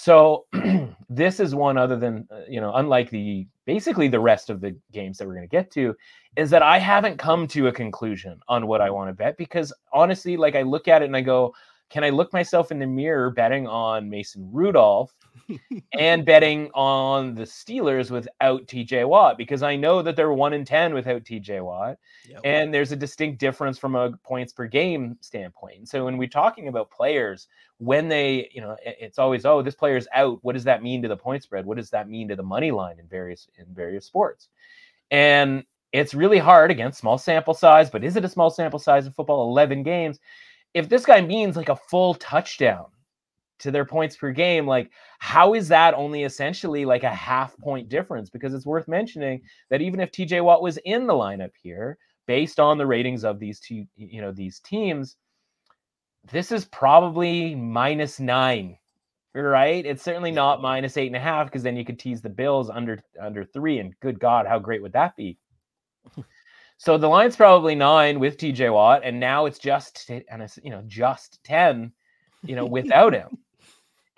[0.00, 0.46] So
[1.10, 4.76] this is one other than uh, you know, unlike the basically the rest of the
[4.92, 5.92] games that we're going to get to,
[6.36, 9.72] is that I haven't come to a conclusion on what I want to bet because
[9.92, 11.52] honestly, like I look at it and I go,
[11.90, 15.12] can I look myself in the mirror betting on Mason Rudolph
[15.92, 20.64] and betting on the Steelers without TJ Watt because I know that they're one in
[20.64, 21.98] 10 without TJ Watt.
[22.28, 22.40] Yep.
[22.44, 25.88] And there's a distinct difference from a points per game standpoint.
[25.88, 27.48] So when we're talking about players,
[27.78, 30.38] when they, you know, it's always, oh, this player's out.
[30.42, 31.66] What does that mean to the point spread?
[31.66, 34.48] What does that mean to the money line in various in various sports?
[35.10, 39.06] And it's really hard against small sample size, but is it a small sample size
[39.06, 39.48] in football?
[39.48, 40.18] 11 games
[40.74, 42.86] if this guy means like a full touchdown
[43.60, 47.88] to their points per game, like how is that only essentially like a half point
[47.88, 48.30] difference?
[48.30, 52.60] Because it's worth mentioning that even if TJ Watt was in the lineup here, based
[52.60, 55.16] on the ratings of these two, you know, these teams,
[56.30, 58.76] this is probably minus nine,
[59.34, 59.84] right?
[59.84, 62.70] It's certainly not minus eight and a half because then you could tease the Bills
[62.70, 65.38] under under three, and good God, how great would that be?
[66.80, 70.70] So the line's probably nine with TJ Watt, and now it's just and it's you
[70.70, 71.92] know just ten,
[72.44, 73.36] you know, without him.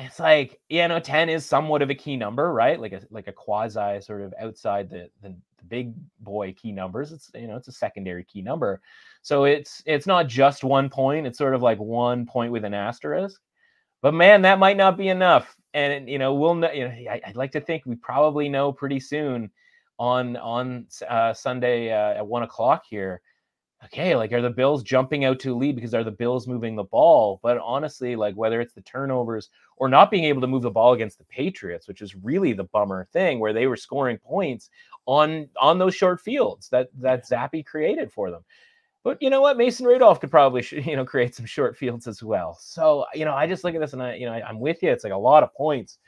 [0.00, 2.80] It's like you know, ten is somewhat of a key number, right?
[2.80, 7.12] Like a like a quasi sort of outside the, the the big boy key numbers.
[7.12, 8.80] It's you know, it's a secondary key number.
[9.22, 11.26] So it's it's not just one point.
[11.26, 13.40] It's sort of like one point with an asterisk.
[14.02, 15.56] But man, that might not be enough.
[15.74, 16.72] And you know, we'll know.
[16.72, 19.50] You know, I, I'd like to think we probably know pretty soon
[19.98, 23.20] on on uh, Sunday uh, at one o'clock here.
[23.86, 26.84] Okay, like are the Bills jumping out to lead because are the Bills moving the
[26.84, 27.40] ball?
[27.42, 30.92] But honestly, like whether it's the turnovers or not being able to move the ball
[30.92, 34.68] against the Patriots, which is really the bummer thing, where they were scoring points
[35.06, 38.44] on on those short fields that that Zappe created for them.
[39.02, 42.22] But you know what, Mason Rudolph could probably you know create some short fields as
[42.22, 42.58] well.
[42.60, 44.82] So you know, I just look at this and I you know I, I'm with
[44.82, 44.90] you.
[44.90, 45.98] It's like a lot of points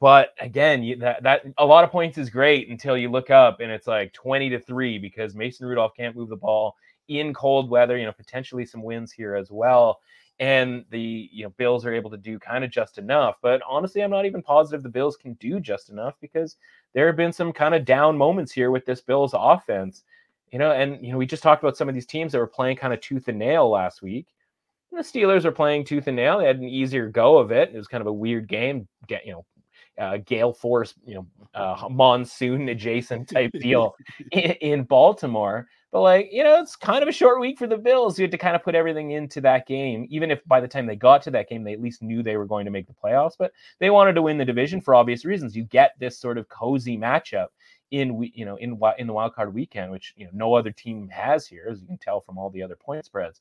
[0.00, 3.60] but again, you, that that a lot of points is great until you look up
[3.60, 6.76] and it's like 20 to 3 because Mason Rudolph can't move the ball
[7.08, 10.00] in cold weather, you know, potentially some winds here as well.
[10.38, 13.36] And the you know Bills are able to do kind of just enough.
[13.40, 16.56] But honestly, I'm not even positive the Bills can do just enough because
[16.92, 20.04] there have been some kind of down moments here with this Bills offense.
[20.52, 22.46] You know, and you know, we just talked about some of these teams that were
[22.46, 24.26] playing kind of tooth and nail last week.
[24.92, 26.38] And the Steelers are playing tooth and nail.
[26.38, 27.70] They had an easier go of it.
[27.72, 29.46] It was kind of a weird game, get you know,
[29.98, 33.94] uh, gale force, you know, uh, monsoon adjacent type deal
[34.32, 35.66] in, in, Baltimore.
[35.92, 38.18] But like, you know, it's kind of a short week for the Bills.
[38.18, 40.86] You had to kind of put everything into that game, even if by the time
[40.86, 42.92] they got to that game, they at least knew they were going to make the
[42.92, 43.34] playoffs.
[43.38, 45.56] But they wanted to win the division for obvious reasons.
[45.56, 47.48] You get this sort of cozy matchup
[47.92, 51.08] in you know in in the wild card weekend, which you know no other team
[51.08, 53.40] has here, as you can tell from all the other point spreads.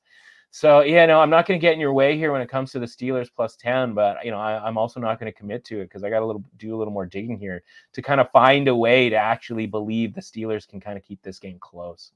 [0.52, 2.72] So yeah, no, I'm not going to get in your way here when it comes
[2.72, 5.66] to the Steelers plus ten, but you know I, am also not going to commit
[5.66, 8.22] to it because I got a little do a little more digging here to kind
[8.22, 11.58] of find a way to actually believe the Steelers can kind of keep this game
[11.60, 12.12] close.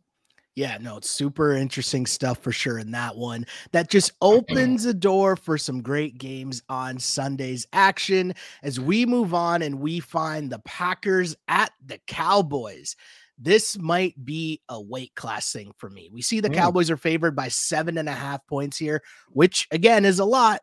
[0.59, 3.45] Yeah, no, it's super interesting stuff for sure in that one.
[3.71, 9.33] That just opens a door for some great games on Sunday's action as we move
[9.33, 12.97] on and we find the Packers at the Cowboys
[13.41, 16.09] this might be a weight class thing for me.
[16.11, 16.55] We see the mm.
[16.55, 20.59] Cowboys are favored by seven and a half points here, which again is a lot,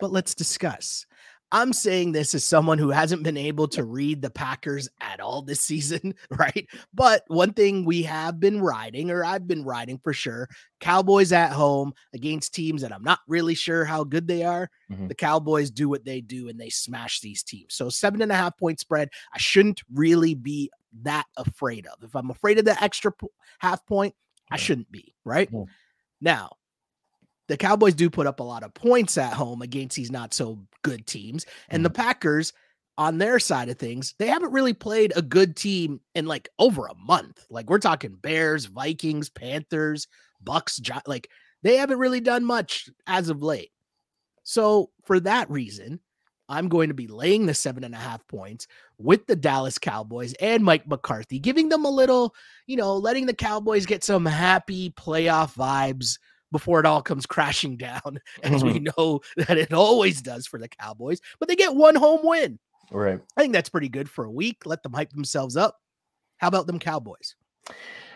[0.00, 1.06] but let's discuss.
[1.54, 5.40] I'm saying this as someone who hasn't been able to read the Packers at all
[5.40, 6.66] this season, right?
[6.92, 10.48] But one thing we have been riding, or I've been riding for sure,
[10.80, 14.68] Cowboys at home against teams that I'm not really sure how good they are.
[14.90, 15.06] Mm-hmm.
[15.06, 17.76] The Cowboys do what they do and they smash these teams.
[17.76, 22.02] So seven and a half point spread, I shouldn't really be that afraid of.
[22.02, 23.12] If I'm afraid of the extra
[23.60, 24.16] half point,
[24.50, 25.48] I shouldn't be, right?
[25.52, 25.70] Mm-hmm.
[26.20, 26.50] Now,
[27.48, 30.58] the Cowboys do put up a lot of points at home against these not so
[30.82, 31.46] good teams.
[31.68, 31.84] And mm-hmm.
[31.84, 32.52] the Packers,
[32.96, 36.86] on their side of things, they haven't really played a good team in like over
[36.86, 37.44] a month.
[37.50, 40.06] Like we're talking Bears, Vikings, Panthers,
[40.42, 41.28] Bucks, like
[41.62, 43.70] they haven't really done much as of late.
[44.44, 46.00] So for that reason,
[46.48, 48.66] I'm going to be laying the seven and a half points
[48.98, 52.34] with the Dallas Cowboys and Mike McCarthy, giving them a little,
[52.66, 56.18] you know, letting the Cowboys get some happy playoff vibes
[56.54, 58.66] before it all comes crashing down, as mm-hmm.
[58.66, 61.20] we know that it always does for the Cowboys.
[61.40, 62.60] But they get one home win.
[62.92, 63.20] Right.
[63.36, 64.64] I think that's pretty good for a week.
[64.64, 65.80] Let them hype themselves up.
[66.38, 67.34] How about them Cowboys?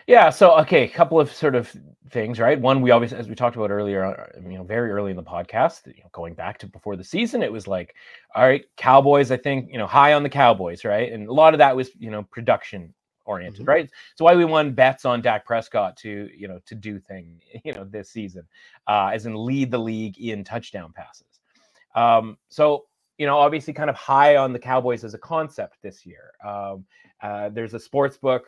[0.07, 0.29] Yeah.
[0.29, 1.75] So, okay, a couple of sort of
[2.11, 2.59] things, right?
[2.59, 5.23] One, we always, as we talked about earlier, uh, you know, very early in the
[5.23, 7.93] podcast, you know, going back to before the season, it was like,
[8.35, 11.11] all right, Cowboys, I think, you know, high on the Cowboys, right?
[11.11, 12.93] And a lot of that was, you know, production
[13.29, 13.69] oriented, mm-hmm.
[13.69, 13.89] right?
[14.15, 17.73] So why we won bets on Dak Prescott to you know to do thing you
[17.73, 18.43] know this season,
[18.87, 21.39] uh, as in lead the league in touchdown passes.
[21.95, 22.85] Um, so
[23.17, 26.31] you know obviously kind of high on the Cowboys as a concept this year.
[26.45, 26.85] Um,
[27.21, 28.47] uh, there's a sports book.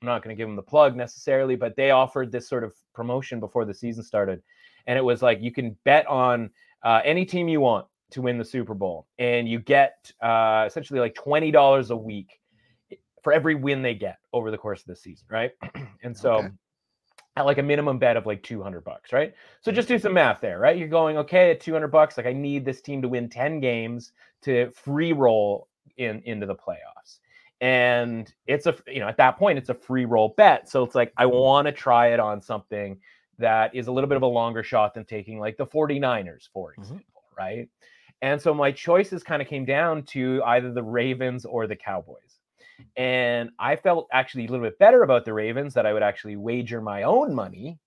[0.00, 2.72] I'm not going to give them the plug necessarily, but they offered this sort of
[2.94, 4.42] promotion before the season started,
[4.86, 6.50] and it was like you can bet on
[6.84, 11.00] uh, any team you want to win the Super Bowl, and you get uh, essentially
[11.00, 12.38] like twenty dollars a week
[13.28, 15.50] for every win they get over the course of the season, right?
[16.02, 16.48] and so okay.
[17.36, 19.34] at like a minimum bet of like 200 bucks, right?
[19.60, 20.78] So just do some math there, right?
[20.78, 24.12] You're going, okay, at 200 bucks, like I need this team to win 10 games
[24.44, 27.18] to free roll in into the playoffs.
[27.60, 30.70] And it's a, you know, at that point, it's a free roll bet.
[30.70, 32.98] So it's like, I want to try it on something
[33.38, 36.70] that is a little bit of a longer shot than taking like the 49ers, for
[36.70, 36.80] mm-hmm.
[36.80, 37.38] example, mm-hmm.
[37.38, 37.68] right?
[38.22, 42.37] And so my choices kind of came down to either the Ravens or the Cowboys.
[42.96, 46.36] And I felt actually a little bit better about the Ravens that I would actually
[46.36, 47.78] wager my own money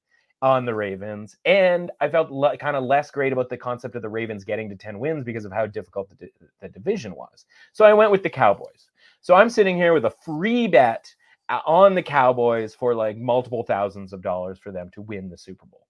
[0.41, 1.37] on the Ravens.
[1.45, 4.69] And I felt le- kind of less great about the concept of the Ravens getting
[4.69, 7.45] to 10 wins because of how difficult the, di- the division was.
[7.73, 8.89] So I went with the Cowboys.
[9.21, 11.13] So I'm sitting here with a free bet
[11.49, 15.37] uh, on the Cowboys for like multiple thousands of dollars for them to win the
[15.37, 15.85] Super Bowl.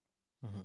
[0.45, 0.61] Mm-hmm.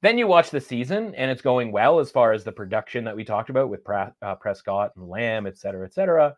[0.00, 3.16] Then you watch the season and it's going well as far as the production that
[3.16, 6.36] we talked about with uh, Prescott and Lamb, et cetera, et cetera.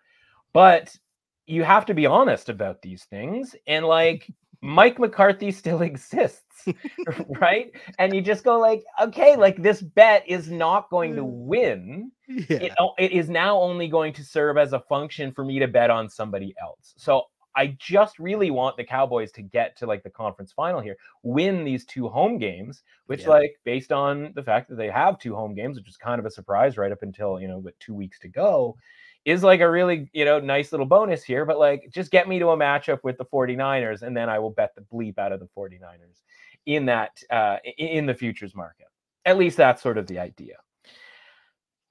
[0.52, 0.96] But
[1.50, 4.30] you have to be honest about these things and like
[4.62, 6.68] Mike McCarthy still exists,
[7.40, 7.72] right?
[7.98, 11.46] And you just go like, okay, like this bet is not going to mm.
[11.46, 12.12] win.
[12.28, 12.44] Yeah.
[12.48, 15.90] It, it is now only going to serve as a function for me to bet
[15.90, 16.94] on somebody else.
[16.96, 17.24] So
[17.56, 21.64] I just really want the Cowboys to get to like the conference final here, win
[21.64, 23.30] these two home games, which yeah.
[23.30, 26.26] like based on the fact that they have two home games, which is kind of
[26.26, 28.76] a surprise right up until, you know, with two weeks to go
[29.24, 31.44] is like a really, you know, nice little bonus here.
[31.44, 34.50] But like, just get me to a matchup with the 49ers, and then I will
[34.50, 36.22] bet the bleep out of the 49ers
[36.66, 38.86] in that, uh, in the futures market.
[39.24, 40.56] At least that's sort of the idea.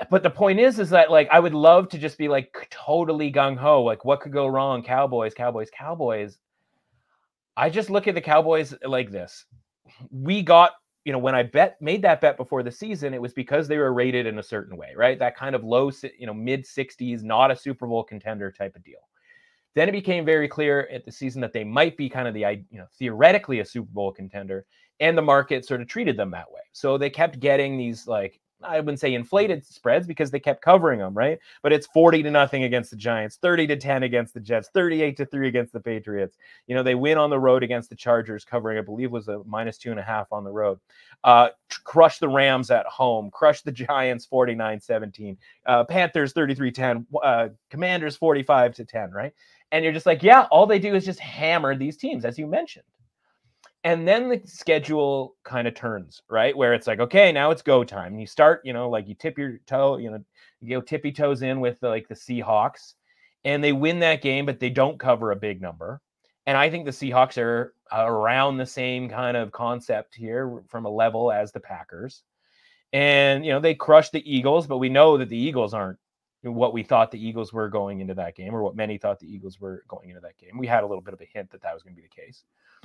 [0.09, 3.31] But the point is, is that like I would love to just be like totally
[3.31, 3.83] gung ho.
[3.83, 4.81] Like, what could go wrong?
[4.81, 6.37] Cowboys, Cowboys, Cowboys.
[7.57, 9.45] I just look at the Cowboys like this.
[10.09, 10.71] We got
[11.09, 13.79] you know, when I bet made that bet before the season, it was because they
[13.79, 15.17] were rated in a certain way, right?
[15.17, 18.83] That kind of low, you know, mid 60s, not a Super Bowl contender type of
[18.83, 19.09] deal.
[19.73, 22.41] Then it became very clear at the season that they might be kind of the,
[22.69, 24.67] you know, theoretically a Super Bowl contender,
[24.99, 26.61] and the market sort of treated them that way.
[26.73, 30.99] So they kept getting these like I wouldn't say inflated spreads because they kept covering
[30.99, 31.39] them, right?
[31.61, 35.15] But it's 40 to nothing against the Giants, 30 to 10 against the Jets, 38
[35.17, 36.37] to 3 against the Patriots.
[36.67, 39.41] You know, they win on the road against the Chargers, covering, I believe, was a
[39.45, 40.79] minus two and a half on the road.
[41.23, 41.49] Uh,
[41.83, 47.49] crush the Rams at home, crush the Giants 49 17, uh, Panthers 33 10, uh,
[47.69, 49.33] Commanders 45 to 10, right?
[49.71, 52.47] And you're just like, yeah, all they do is just hammer these teams, as you
[52.47, 52.85] mentioned
[53.83, 57.83] and then the schedule kind of turns right where it's like okay now it's go
[57.83, 58.19] time.
[58.19, 60.23] You start you know like you tip your toe you know
[60.61, 62.95] you go tippy toes in with the, like the seahawks
[63.45, 66.01] and they win that game but they don't cover a big number
[66.45, 70.85] and i think the seahawks are uh, around the same kind of concept here from
[70.85, 72.23] a level as the packers
[72.91, 75.99] and you know they crushed the eagles but we know that the eagles aren't
[76.41, 79.31] what we thought the eagles were going into that game or what many thought the
[79.31, 80.57] eagles were going into that game.
[80.57, 82.21] We had a little bit of a hint that that was going to be the
[82.21, 82.43] case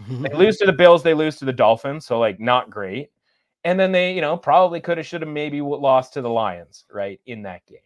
[0.08, 3.10] they lose to the Bills, they lose to the Dolphins, so like not great.
[3.64, 6.84] And then they, you know, probably could have, should have, maybe lost to the Lions,
[6.92, 7.78] right, in that game.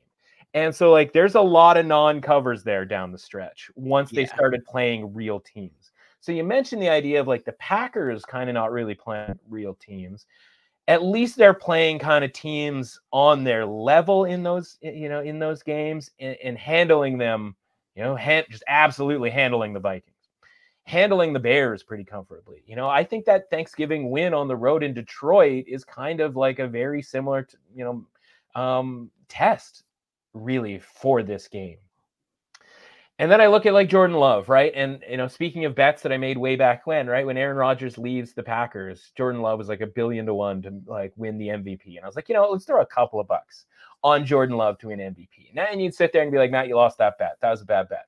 [0.55, 4.27] And so, like, there's a lot of non covers there down the stretch once they
[4.27, 5.93] started playing real teams.
[6.21, 9.75] So, you mentioned the idea of like the Packers kind of not really playing real
[9.75, 10.27] teams.
[10.89, 15.39] At least they're playing kind of teams on their level in those, you know, in
[15.39, 17.55] those games and, and handling them,
[17.95, 20.18] you know, hand, just absolutely handling the Vikings
[20.89, 22.63] handling the Bears pretty comfortably.
[22.67, 26.35] You know, I think that Thanksgiving win on the road in Detroit is kind of
[26.35, 29.85] like a very similar, to, you know, um, test
[30.33, 31.77] really for this game.
[33.19, 34.73] And then I look at like Jordan Love, right?
[34.75, 37.27] And you know, speaking of bets that I made way back when, right?
[37.27, 40.81] When Aaron Rodgers leaves the Packers, Jordan Love was like a billion to one to
[40.87, 41.97] like win the MVP.
[41.97, 43.67] And I was like, you know, let's throw a couple of bucks
[44.03, 45.55] on Jordan Love to win MVP.
[45.55, 47.37] And you'd sit there and be like, Matt, you lost that bet.
[47.43, 48.07] That was a bad bet.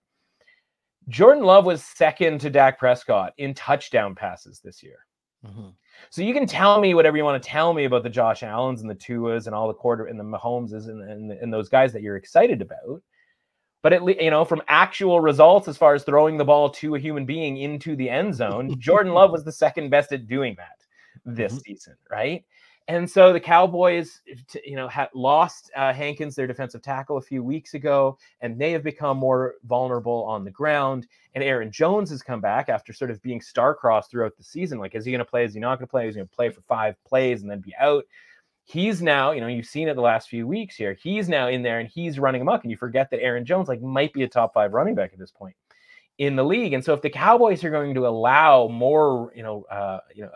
[1.11, 5.07] Jordan Love was second to Dak Prescott in touchdown passes this year.
[5.45, 5.75] Mhm.
[6.11, 8.81] So you can tell me whatever you want to tell me about the Josh Allens
[8.83, 11.93] and the Tuas and all the quarter and the Mahomeses and, and, and those guys
[11.93, 13.03] that you're excited about.
[13.83, 16.95] But at least, you know, from actual results as far as throwing the ball to
[16.95, 20.55] a human being into the end zone, Jordan Love was the second best at doing
[20.57, 20.85] that
[21.25, 21.63] this Mhm.
[21.63, 22.45] season, right?
[22.89, 24.21] And so the Cowboys,
[24.65, 28.73] you know, had lost uh, Hankins, their defensive tackle, a few weeks ago, and they
[28.73, 31.07] have become more vulnerable on the ground.
[31.35, 34.81] And Aaron Jones has come back after sort of being star-crossed throughout the season.
[34.81, 35.45] Like, is he going to play?
[35.45, 36.09] Is he not going to play?
[36.09, 38.05] Is he going to play for five plays and then be out?
[38.65, 40.95] He's now, you know, you've seen it the last few weeks here.
[41.01, 42.65] He's now in there and he's running amok.
[42.65, 45.19] And you forget that Aaron Jones, like, might be a top five running back at
[45.19, 45.55] this point
[46.19, 46.73] in the league.
[46.73, 50.31] And so if the Cowboys are going to allow more, you know, uh, you know,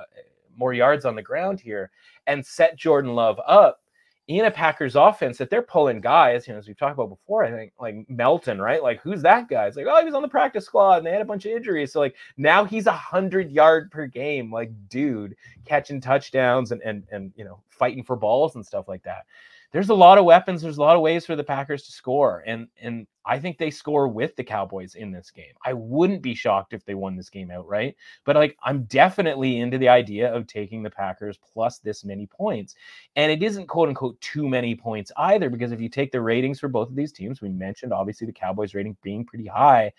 [0.57, 1.91] more yards on the ground here
[2.27, 3.81] and set Jordan Love up
[4.27, 7.45] in a Packers offense that they're pulling guys, you know, as we've talked about before,
[7.45, 8.83] I think like Melton, right?
[8.83, 9.67] Like, who's that guy?
[9.67, 11.53] It's like, oh, he was on the practice squad and they had a bunch of
[11.53, 11.93] injuries.
[11.93, 15.37] So, like, now he's a hundred yard per game, like, dude,
[15.67, 19.27] catching touchdowns and and and you know, fighting for balls and stuff like that.
[19.75, 22.45] There's a lot of weapons, there's a lot of ways for the Packers to score.
[22.47, 25.53] And and I think they score with the Cowboys in this game.
[25.67, 29.77] I wouldn't be shocked if they won this game outright, but like I'm definitely into
[29.77, 32.77] the idea of taking the Packers plus this many points.
[33.17, 36.61] And it isn't quote unquote too many points either, because if you take the ratings
[36.61, 39.93] for both of these teams, we mentioned obviously the Cowboys rating being pretty high.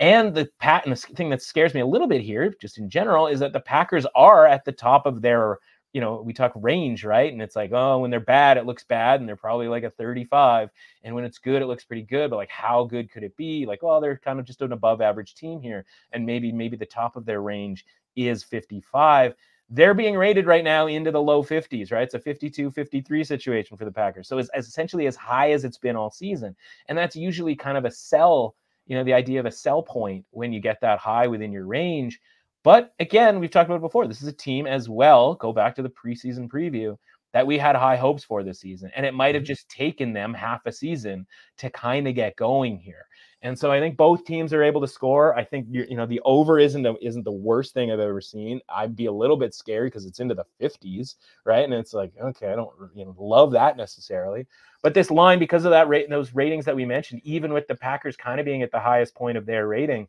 [0.00, 2.90] And the pat and the thing that scares me a little bit here, just in
[2.90, 5.58] general, is that the Packers are at the top of their,
[5.92, 7.32] you know, we talk range, right?
[7.32, 9.90] And it's like, oh, when they're bad, it looks bad, and they're probably like a
[9.90, 10.70] 35.
[11.04, 12.30] And when it's good, it looks pretty good.
[12.30, 13.66] But like, how good could it be?
[13.66, 15.84] Like, well, they're kind of just an above average team here.
[16.12, 17.84] And maybe, maybe the top of their range
[18.16, 19.34] is 55
[19.74, 22.02] they're being rated right now into the low 50s, right?
[22.02, 24.28] It's a 52 53 situation for the Packers.
[24.28, 26.54] So it's, it's essentially as high as it's been all season.
[26.88, 28.54] And that's usually kind of a sell,
[28.86, 31.64] you know, the idea of a sell point when you get that high within your
[31.64, 32.20] range.
[32.64, 34.06] But again, we've talked about it before.
[34.06, 35.34] This is a team as well.
[35.34, 36.96] Go back to the preseason preview
[37.32, 38.90] that we had high hopes for this season.
[38.94, 39.48] And it might have mm-hmm.
[39.48, 41.26] just taken them half a season
[41.58, 43.06] to kind of get going here.
[43.44, 45.36] And so I think both teams are able to score.
[45.36, 48.60] I think you know the over isn't a, isn't the worst thing I've ever seen.
[48.68, 51.64] I'd be a little bit scared because it's into the 50s, right?
[51.64, 54.46] And it's like, okay, I don't you know love that necessarily.
[54.80, 57.66] But this line, because of that rate, and those ratings that we mentioned, even with
[57.66, 60.06] the Packers kind of being at the highest point of their rating,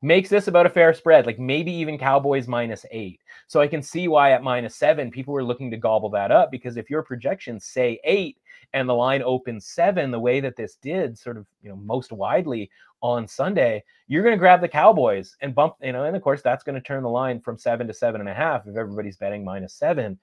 [0.00, 3.20] makes this about a fair spread, like maybe even Cowboys minus eight.
[3.46, 6.50] So I can see why at minus seven, people were looking to gobble that up
[6.50, 8.38] because if your projections say eight
[8.72, 12.12] and the line opens seven, the way that this did, sort of, you know, most
[12.12, 12.70] widely
[13.00, 16.42] on Sunday, you're going to grab the Cowboys and bump, you know, and of course
[16.42, 19.16] that's going to turn the line from seven to seven and a half if everybody's
[19.16, 20.18] betting minus seven.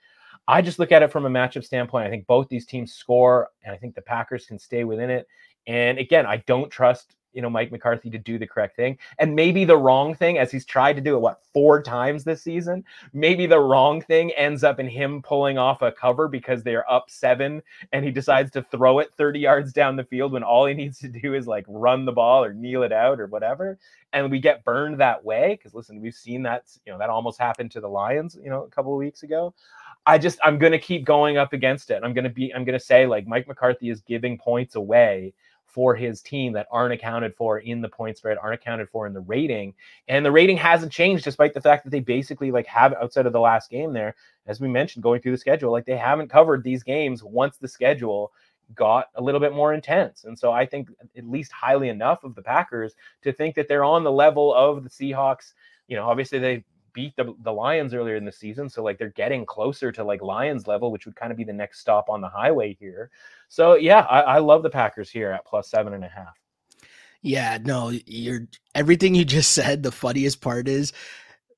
[0.48, 2.06] I just look at it from a matchup standpoint.
[2.06, 5.28] I think both these teams score, and I think the Packers can stay within it.
[5.68, 8.98] And again, I don't trust you know Mike McCarthy to do the correct thing.
[9.20, 12.42] And maybe the wrong thing as he's tried to do it what four times this
[12.42, 12.84] season?
[13.14, 17.10] Maybe the wrong thing ends up in him pulling off a cover because they're up
[17.10, 17.62] 7
[17.92, 20.98] and he decides to throw it 30 yards down the field when all he needs
[21.00, 23.78] to do is like run the ball or kneel it out or whatever.
[24.14, 27.38] And we get burned that way cuz listen we've seen that you know that almost
[27.38, 29.54] happened to the Lions you know a couple of weeks ago.
[30.06, 32.02] I just I'm going to keep going up against it.
[32.04, 35.34] I'm going to be I'm going to say like Mike McCarthy is giving points away
[35.76, 39.14] for his team that aren't accounted for in the point spread, aren't accounted for in
[39.14, 39.74] the rating.
[40.08, 43.34] And the rating hasn't changed despite the fact that they basically like have outside of
[43.34, 44.16] the last game there,
[44.48, 47.68] as we mentioned, going through the schedule, like they haven't covered these games once the
[47.68, 48.32] schedule
[48.74, 50.24] got a little bit more intense.
[50.24, 53.84] And so I think at least highly enough of the Packers to think that they're
[53.84, 55.56] on the level of the Seahawks.
[55.90, 56.64] You know, obviously they
[56.96, 58.68] beat the, the Lions earlier in the season.
[58.70, 61.54] So like they're getting closer to like Lions level, which would kind of be the
[61.54, 63.12] next stop on the highway here.
[63.50, 66.40] So yeah, I, I love the Packers here at plus seven and a half.
[67.22, 69.84] Yeah, no, you're everything you just said.
[69.84, 70.94] The funniest part is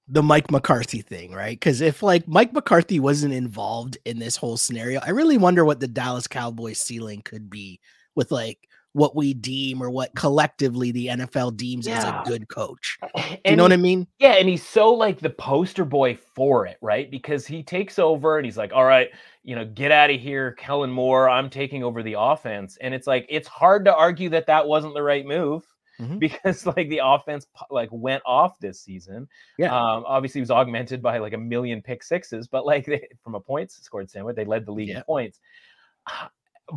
[0.07, 1.57] the Mike McCarthy thing, right?
[1.57, 5.79] Because if like Mike McCarthy wasn't involved in this whole scenario, I really wonder what
[5.79, 7.79] the Dallas Cowboys ceiling could be
[8.15, 8.66] with like
[8.97, 11.99] what we deem or what collectively the NFL deems yeah.
[11.99, 12.97] as a good coach.
[13.45, 14.07] You know what I mean?
[14.17, 17.09] Yeah, and he's so like the poster boy for it, right?
[17.09, 19.09] Because he takes over and he's like, "All right,
[19.43, 21.29] you know, get out of here, Kellen Moore.
[21.29, 24.95] I'm taking over the offense." And it's like it's hard to argue that that wasn't
[24.95, 25.63] the right move.
[26.01, 26.17] Mm-hmm.
[26.17, 29.27] Because like the offense like went off this season,
[29.59, 29.67] yeah.
[29.67, 33.35] Um, obviously, it was augmented by like a million pick sixes, but like they, from
[33.35, 34.97] a points scored standpoint, they led the league yeah.
[34.97, 35.39] in points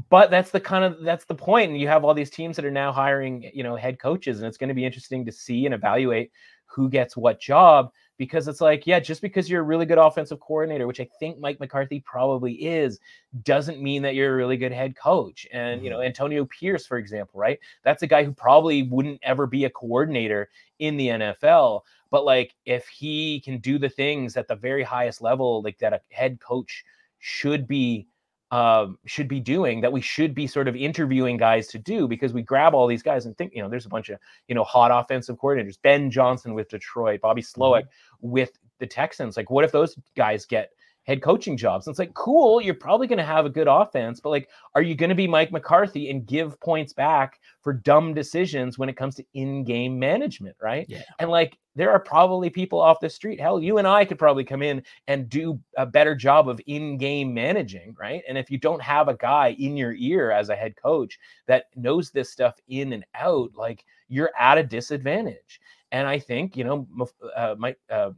[0.08, 2.64] but that's the kind of that's the point and you have all these teams that
[2.64, 5.66] are now hiring you know head coaches and it's going to be interesting to see
[5.66, 6.30] and evaluate
[6.66, 10.38] who gets what job because it's like yeah just because you're a really good offensive
[10.38, 13.00] coordinator which i think mike mccarthy probably is
[13.42, 16.06] doesn't mean that you're a really good head coach and you know mm-hmm.
[16.06, 20.48] antonio pierce for example right that's a guy who probably wouldn't ever be a coordinator
[20.78, 21.80] in the nfl
[22.12, 25.92] but like if he can do the things at the very highest level like that
[25.92, 26.84] a head coach
[27.18, 28.06] should be
[28.50, 32.32] um, should be doing that we should be sort of interviewing guys to do because
[32.32, 34.64] we grab all these guys and think you know there's a bunch of you know
[34.64, 38.30] hot offensive coordinators ben johnson with detroit bobby slowik mm-hmm.
[38.30, 40.72] with the texans like what if those guys get
[41.04, 41.86] head coaching jobs.
[41.86, 44.82] And it's like, cool, you're probably going to have a good offense, but like, are
[44.82, 48.96] you going to be Mike McCarthy and give points back for dumb decisions when it
[48.96, 50.56] comes to in game management?
[50.60, 50.86] Right.
[50.88, 51.02] Yeah.
[51.18, 53.40] And like, there are probably people off the street.
[53.40, 56.98] Hell, you and I could probably come in and do a better job of in
[56.98, 57.96] game managing.
[57.98, 58.22] Right.
[58.28, 61.64] And if you don't have a guy in your ear as a head coach that
[61.76, 65.60] knows this stuff in and out, like, you're at a disadvantage.
[65.92, 68.10] And I think, you know, uh, my, uh,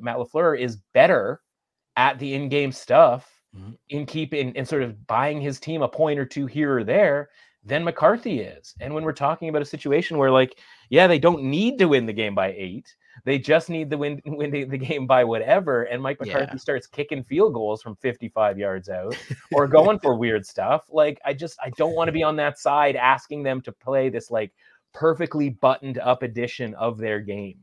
[0.00, 1.40] Matt LaFleur is better
[1.98, 3.72] at the in-game stuff mm-hmm.
[3.90, 7.28] in keeping and sort of buying his team a point or two here or there
[7.64, 8.74] than McCarthy is.
[8.80, 10.58] And when we're talking about a situation where like,
[10.90, 12.94] yeah, they don't need to win the game by eight.
[13.24, 15.82] They just need to win, win the, the game by whatever.
[15.82, 16.58] And Mike McCarthy yeah.
[16.58, 19.18] starts kicking field goals from 55 yards out
[19.52, 20.86] or going for weird stuff.
[20.88, 24.08] Like, I just, I don't want to be on that side asking them to play
[24.08, 24.52] this like
[24.94, 27.58] perfectly buttoned up edition of their game.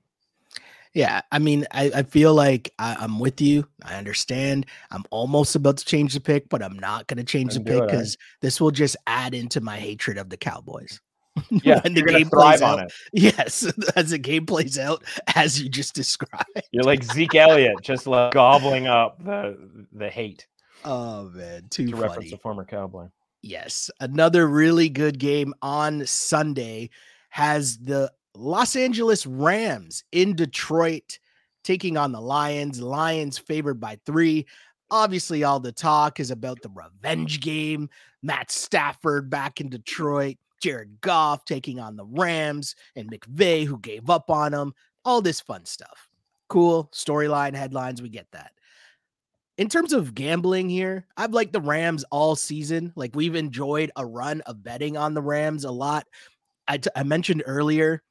[0.96, 3.68] Yeah, I mean, I, I feel like I, am with you.
[3.84, 4.66] I understand.
[4.91, 7.86] I'm almost about to change the pick, but I'm not going to change the pick
[7.86, 11.02] because this will just add into my hatred of the Cowboys.
[11.52, 12.93] Yeah, when the game plays out, it.
[13.12, 15.04] Yes, as the game plays out,
[15.36, 16.46] as you just described.
[16.72, 19.58] You're like Zeke Elliott, just like gobbling up the
[19.91, 20.48] the hate.
[20.86, 22.04] Oh man, too to funny.
[22.04, 23.08] reference a former Cowboy.
[23.41, 26.89] Yes, another really good game on Sunday
[27.32, 31.20] has the Los Angeles Rams in Detroit
[31.64, 32.82] taking on the Lions.
[32.82, 34.46] Lions favored by three.
[34.92, 37.90] Obviously, all the talk is about the revenge game.
[38.22, 40.38] Matt Stafford back in Detroit.
[40.62, 44.74] Jared Goff taking on the Rams and McVay, who gave up on him.
[45.04, 46.08] All this fun stuff.
[46.48, 48.02] Cool storyline headlines.
[48.02, 48.52] We get that.
[49.58, 52.94] In terms of gambling here, I've liked the Rams all season.
[52.96, 56.08] Like we've enjoyed a run of betting on the Rams a lot.
[56.68, 58.02] I, t- I mentioned earlier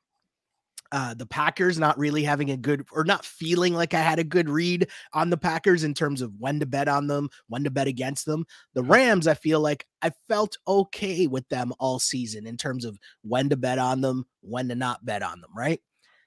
[0.95, 4.25] uh, the Packers not really having a good or not feeling like I had a
[4.25, 7.71] good read on the Packers in terms of when to bet on them, when to
[7.71, 8.47] bet against them.
[8.75, 12.97] The Rams, I feel like I felt okay with them all season in terms of
[13.23, 15.81] when to bet on them, when to not bet on them, right?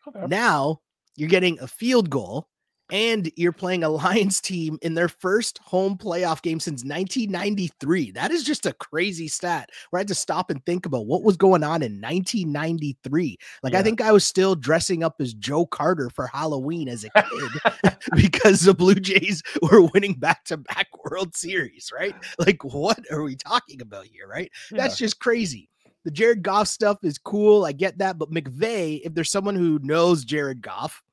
[0.05, 0.27] Okay.
[0.27, 0.81] Now
[1.15, 2.49] you're getting a field goal
[2.91, 8.11] and you're playing a Lions team in their first home playoff game since 1993.
[8.11, 11.23] That is just a crazy stat where I had to stop and think about what
[11.23, 13.37] was going on in 1993.
[13.63, 13.79] Like, yeah.
[13.79, 17.97] I think I was still dressing up as Joe Carter for Halloween as a kid
[18.15, 22.15] because the Blue Jays were winning back to back World Series, right?
[22.39, 24.51] Like, what are we talking about here, right?
[24.71, 24.77] Yeah.
[24.77, 25.69] That's just crazy.
[26.05, 27.65] The Jared Goff stuff is cool.
[27.65, 28.17] I get that.
[28.17, 31.03] But McVay, if there's someone who knows Jared Goff,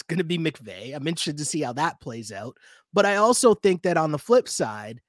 [0.00, 0.94] it's going to be McVay.
[0.94, 2.56] I'm interested to see how that plays out.
[2.92, 5.00] But I also think that on the flip side,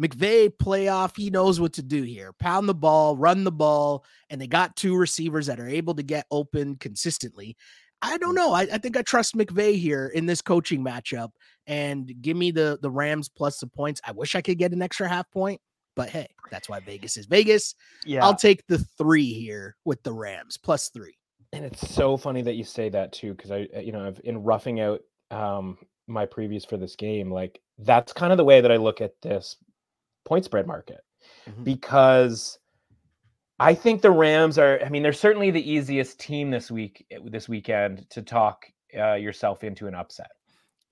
[0.00, 2.32] McVay playoff, he knows what to do here.
[2.32, 6.02] Pound the ball, run the ball, and they got two receivers that are able to
[6.02, 7.56] get open consistently.
[8.00, 8.36] I don't mm.
[8.36, 8.52] know.
[8.52, 11.28] I, I think I trust McVay here in this coaching matchup
[11.66, 14.00] and give me the the Rams plus the points.
[14.04, 15.60] I wish I could get an extra half point,
[15.94, 17.74] but hey, that's why Vegas is Vegas.
[18.06, 18.24] Yeah.
[18.24, 21.16] I'll take the three here with the Rams plus three
[21.52, 24.42] and it's so funny that you say that too because i you know i've in
[24.42, 25.00] roughing out
[25.30, 29.00] um my previews for this game like that's kind of the way that i look
[29.00, 29.56] at this
[30.24, 31.00] point spread market
[31.48, 31.62] mm-hmm.
[31.62, 32.58] because
[33.58, 37.18] i think the rams are i mean they're certainly the easiest team this week eh,
[37.26, 38.66] this weekend to talk
[38.98, 40.30] uh, yourself into an upset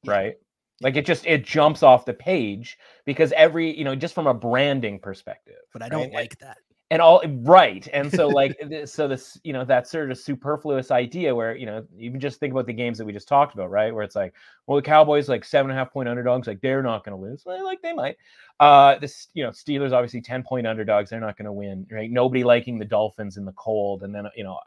[0.07, 0.37] right
[0.81, 4.35] like it just it jumps off the page because every you know just from a
[4.35, 6.15] branding perspective but i don't right?
[6.15, 6.59] like that
[6.91, 11.35] and all right and so like so this you know that sort of superfluous idea
[11.35, 13.95] where you know even just think about the games that we just talked about right
[13.95, 14.35] where it's like
[14.67, 17.23] well the cowboys like seven and a half point underdogs like they're not going to
[17.23, 17.43] lose.
[17.47, 18.17] Well, like they might.
[18.59, 22.11] Uh this you know steelers obviously 10 point underdogs they're not going to win right?
[22.11, 24.59] Nobody liking the dolphins in the cold and then you know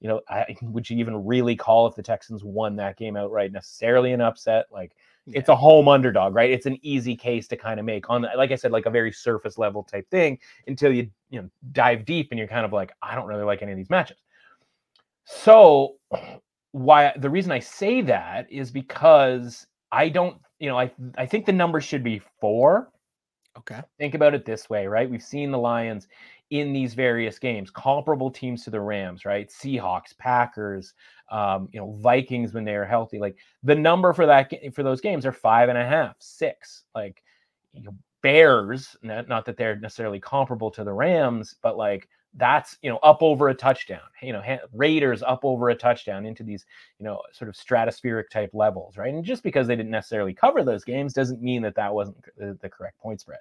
[0.00, 3.52] you know I, would you even really call if the texans won that game outright
[3.52, 4.66] necessarily an upset?
[4.72, 4.92] Like
[5.30, 5.38] yeah.
[5.38, 6.50] it's a home underdog, right?
[6.50, 9.12] It's an easy case to kind of make on, like I said, like a very
[9.12, 12.92] surface level type thing until you you know dive deep and you're kind of like,
[13.02, 14.22] I don't really like any of these matchups.
[15.24, 15.96] So
[16.72, 21.46] why the reason I say that is because I don't, you know, I I think
[21.46, 22.90] the number should be four.
[23.58, 23.80] Okay.
[23.98, 25.10] Think about it this way, right?
[25.10, 26.06] We've seen the Lions
[26.50, 29.48] in these various games, comparable teams to the Rams, right?
[29.48, 30.94] Seahawks, Packers,
[31.30, 33.18] um, you know, Vikings when they are healthy.
[33.18, 36.84] Like the number for that for those games are five and a half, six.
[36.94, 37.22] Like
[37.72, 42.78] you know, Bears, not, not that they're necessarily comparable to the Rams, but like that's
[42.82, 44.00] you know up over a touchdown.
[44.22, 46.64] You know, Raiders up over a touchdown into these
[46.98, 49.12] you know sort of stratospheric type levels, right?
[49.14, 52.58] And just because they didn't necessarily cover those games doesn't mean that that wasn't the,
[52.60, 53.40] the correct point spread.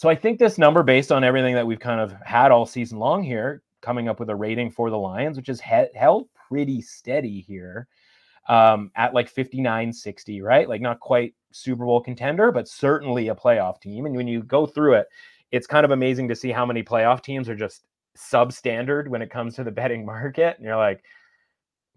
[0.00, 2.98] So I think this number, based on everything that we've kind of had all season
[2.98, 6.80] long here, coming up with a rating for the Lions, which is he- held pretty
[6.80, 7.86] steady here
[8.48, 10.66] um, at like 59 60, right?
[10.66, 14.06] Like not quite Super Bowl contender, but certainly a playoff team.
[14.06, 15.06] And when you go through it,
[15.52, 17.84] it's kind of amazing to see how many playoff teams are just
[18.16, 20.56] substandard when it comes to the betting market.
[20.56, 21.04] And you're like,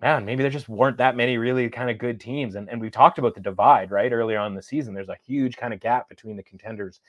[0.02, 2.56] man, maybe there just weren't that many really kind of good teams.
[2.56, 4.12] And, and we talked about the divide, right?
[4.12, 7.00] Earlier on the season, there's a huge kind of gap between the contenders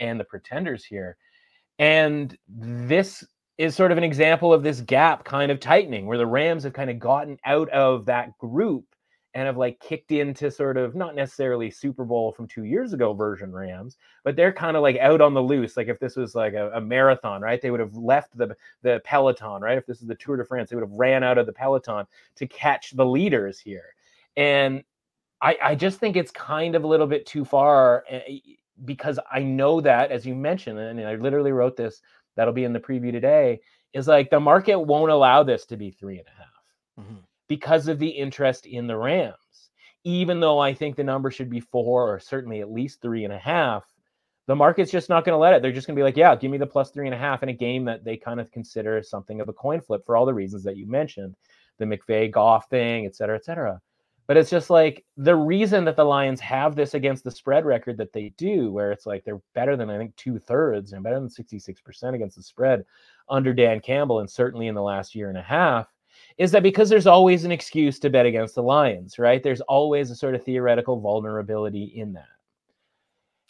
[0.00, 1.16] and the pretenders here.
[1.78, 3.24] And this
[3.58, 6.72] is sort of an example of this gap kind of tightening where the Rams have
[6.72, 8.84] kind of gotten out of that group
[9.34, 13.14] and have like kicked into sort of not necessarily Super Bowl from two years ago
[13.14, 15.76] version Rams, but they're kind of like out on the loose.
[15.76, 17.60] Like if this was like a, a, marathon, right?
[17.60, 19.78] They would have left the the peloton, right?
[19.78, 22.06] If this is the Tour de France, they would have ran out of the peloton
[22.36, 23.94] to catch the leaders here.
[24.36, 24.84] And
[25.40, 28.38] I, I just think it's kind of a little bit too far eh,
[28.84, 32.00] because I know that, as you mentioned, and I literally wrote this,
[32.36, 33.60] that'll be in the preview today,
[33.92, 37.20] is like the market won't allow this to be three and a half mm-hmm.
[37.48, 39.36] because of the interest in the Rams.
[40.04, 43.32] Even though I think the number should be four or certainly at least three and
[43.32, 43.84] a half,
[44.48, 45.62] the market's just not going to let it.
[45.62, 47.44] They're just going to be like, yeah, give me the plus three and a half
[47.44, 50.26] in a game that they kind of consider something of a coin flip for all
[50.26, 51.36] the reasons that you mentioned
[51.78, 53.80] the McVay Goff thing, et cetera, et cetera.
[54.26, 57.96] But it's just like the reason that the Lions have this against the spread record
[57.98, 61.18] that they do, where it's like they're better than I think two thirds and better
[61.18, 62.84] than 66% against the spread
[63.28, 65.88] under Dan Campbell, and certainly in the last year and a half,
[66.38, 69.42] is that because there's always an excuse to bet against the Lions, right?
[69.42, 72.26] There's always a sort of theoretical vulnerability in that.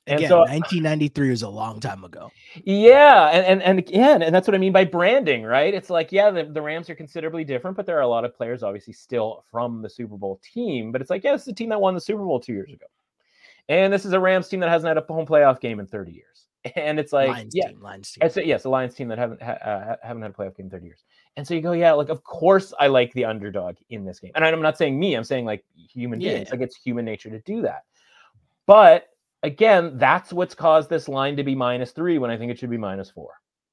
[0.09, 2.29] And Again, so 1993 was a long time ago.
[2.65, 5.73] Yeah, and and and again, and that's what I mean by branding, right?
[5.73, 8.35] It's like, yeah, the, the Rams are considerably different, but there are a lot of
[8.35, 10.91] players obviously still from the Super Bowl team.
[10.91, 12.73] But it's like, yeah, this is a team that won the Super Bowl two years
[12.73, 12.87] ago,
[13.69, 16.13] and this is a Rams team that hasn't had a home playoff game in 30
[16.13, 16.27] years.
[16.77, 18.25] And it's like, Lions yeah, team, Lions team.
[18.25, 20.67] It's a, yes, a Lions team that haven't ha- uh, haven't had a playoff game
[20.67, 21.03] in 30 years.
[21.37, 24.33] And so you go, yeah, like of course I like the underdog in this game,
[24.35, 26.35] and I'm not saying me, I'm saying like human yeah.
[26.35, 27.85] beings, like it's human nature to do that.
[28.67, 29.09] But
[29.43, 32.71] again, that's what's caused this line to be minus three when I think it should
[32.71, 33.31] be minus four.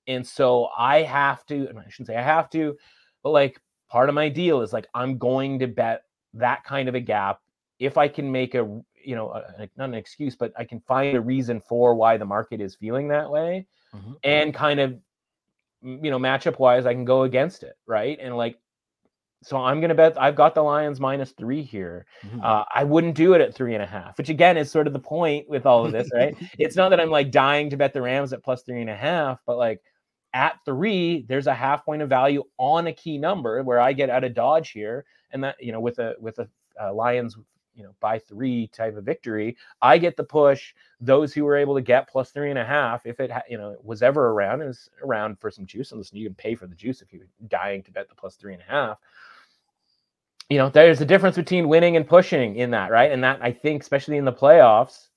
[0.08, 2.78] And so I have to, and I shouldn't say I have to,
[3.24, 6.04] but like part of my deal is like I'm going to bet
[6.34, 7.40] that kind of a gap
[7.80, 11.16] if I can make a, you know, a, not an excuse, but I can find
[11.16, 14.14] a reason for why the market is feeling that way mm-hmm.
[14.24, 14.98] and kind of,
[15.82, 17.78] you know, matchup wise, I can go against it.
[17.86, 18.18] Right.
[18.20, 18.60] And like,
[19.42, 22.06] so I'm gonna bet I've got the Lions minus three here.
[22.26, 22.42] Mm-hmm.
[22.44, 24.94] Uh, I wouldn't do it at three and a half, which again is sort of
[24.94, 26.36] the point with all of this, right?
[26.60, 28.96] it's not that I'm like dying to bet the Rams at plus three and a
[28.96, 29.82] half, but like
[30.34, 34.10] at three, there's a half point of value on a key number where I get
[34.10, 36.50] out of dodge here, and that you know with a with a
[36.82, 37.38] uh, Lions
[37.76, 40.74] you know by three type of victory, I get the push.
[41.00, 43.78] Those who were able to get plus three and a half, if it you know
[43.82, 45.92] was ever around, is around for some juice.
[45.92, 48.36] And listen, you can pay for the juice if you're dying to bet the plus
[48.36, 48.98] three and a half
[50.50, 53.12] you know, there's a difference between winning and pushing in that, right?
[53.12, 55.08] And that I think, especially in the playoffs,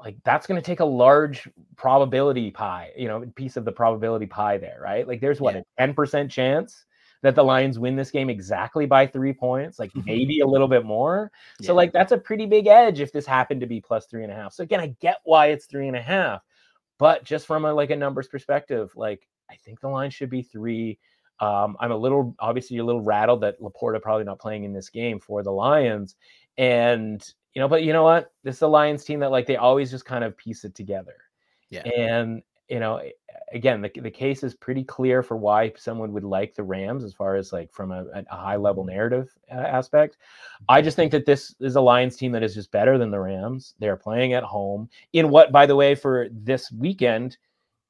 [0.00, 4.26] like that's going to take a large probability pie, you know, piece of the probability
[4.26, 5.06] pie there, right?
[5.08, 5.62] Like there's what yeah.
[5.78, 6.84] a 10% chance
[7.24, 10.04] that the Lions win this game exactly by three points, like mm-hmm.
[10.04, 11.32] maybe a little bit more.
[11.58, 11.68] Yeah.
[11.68, 14.30] So, like, that's a pretty big edge if this happened to be plus three and
[14.30, 14.52] a half.
[14.52, 16.42] So, again, I get why it's three and a half,
[16.98, 20.42] but just from a like a numbers perspective, like I think the line should be
[20.42, 20.98] three.
[21.40, 24.88] Um, I'm a little obviously a little rattled that LaPorta probably not playing in this
[24.88, 26.16] game for the Lions,
[26.58, 27.22] and
[27.54, 28.32] you know, but you know what?
[28.42, 31.16] This is a Lions team that like they always just kind of piece it together.
[31.70, 31.82] Yeah.
[31.82, 33.00] And you know,
[33.52, 37.12] again, the, the case is pretty clear for why someone would like the Rams as
[37.12, 40.16] far as like from a, a high level narrative uh, aspect.
[40.68, 43.20] I just think that this is a Lions team that is just better than the
[43.20, 43.74] Rams.
[43.78, 47.36] They're playing at home in what, by the way, for this weekend,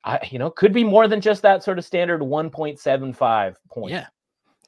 [0.05, 3.93] I, you know, could be more than just that sort of standard 1.75 point.
[3.93, 4.07] Yeah.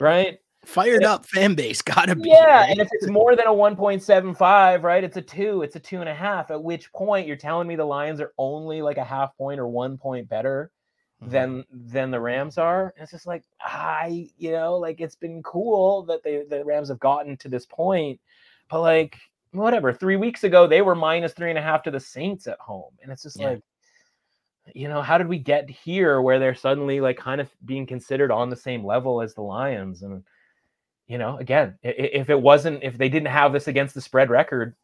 [0.00, 2.70] Right fired up fan base gotta be yeah right?
[2.70, 6.08] and if it's more than a 1.75 right it's a two it's a two and
[6.08, 9.36] a half at which point you're telling me the lions are only like a half
[9.36, 10.70] point or one point better
[11.22, 11.30] mm-hmm.
[11.30, 15.42] than than the rams are and it's just like i you know like it's been
[15.44, 18.20] cool that they the rams have gotten to this point
[18.68, 19.16] but like
[19.52, 22.58] whatever three weeks ago they were minus three and a half to the saints at
[22.58, 23.50] home and it's just yeah.
[23.50, 23.62] like
[24.74, 28.30] you know how did we get here where they're suddenly like kind of being considered
[28.30, 30.22] on the same level as the lions and
[31.06, 34.74] you know, again, if it wasn't, if they didn't have this against the spread record,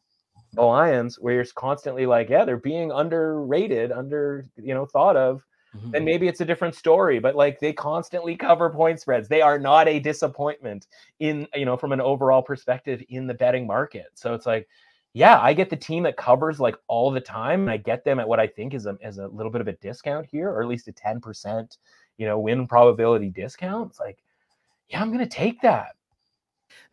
[0.53, 5.45] the Lions, where you're constantly like, yeah, they're being underrated, under, you know, thought of,
[5.75, 5.91] mm-hmm.
[5.91, 7.19] then maybe it's a different story.
[7.19, 9.27] But like they constantly cover point spreads.
[9.27, 10.87] They are not a disappointment
[11.19, 14.07] in, you know, from an overall perspective in the betting market.
[14.13, 14.69] So it's like,
[15.13, 17.61] yeah, I get the team that covers like all the time.
[17.61, 19.67] And I get them at what I think is a, is a little bit of
[19.67, 21.77] a discount here, or at least a 10%,
[22.17, 23.91] you know, win probability discount.
[23.91, 24.17] It's like,
[24.89, 25.95] yeah, I'm going to take that.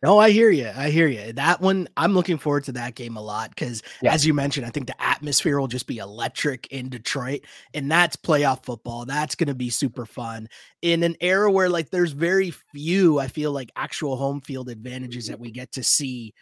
[0.03, 0.69] No, I hear you.
[0.75, 1.33] I hear you.
[1.33, 4.13] That one, I'm looking forward to that game a lot because, yeah.
[4.13, 7.41] as you mentioned, I think the atmosphere will just be electric in Detroit,
[7.73, 9.05] and that's playoff football.
[9.05, 10.49] That's going to be super fun
[10.81, 15.27] in an era where, like, there's very few, I feel like, actual home field advantages
[15.27, 16.33] that we get to see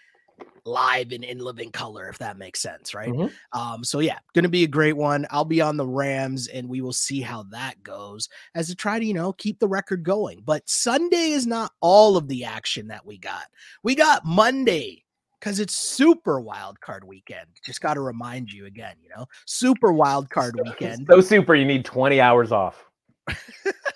[0.70, 3.10] live and in living color, if that makes sense, right?
[3.10, 3.60] Mm-hmm.
[3.60, 5.26] Um, so yeah, gonna be a great one.
[5.32, 9.00] I'll be on the Rams, and we will see how that goes as to try
[9.00, 10.42] to you know keep the record going.
[10.46, 13.46] But Sunday is not all of the action that we got.
[13.84, 15.04] We got Monday
[15.40, 17.48] because it's super wild card weekend.
[17.64, 21.08] Just got to remind you again, you know, super wild card weekend.
[21.10, 22.86] so super, you need 20 hours off.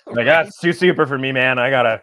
[0.06, 1.58] like that's too super for me, man.
[1.58, 2.02] I gotta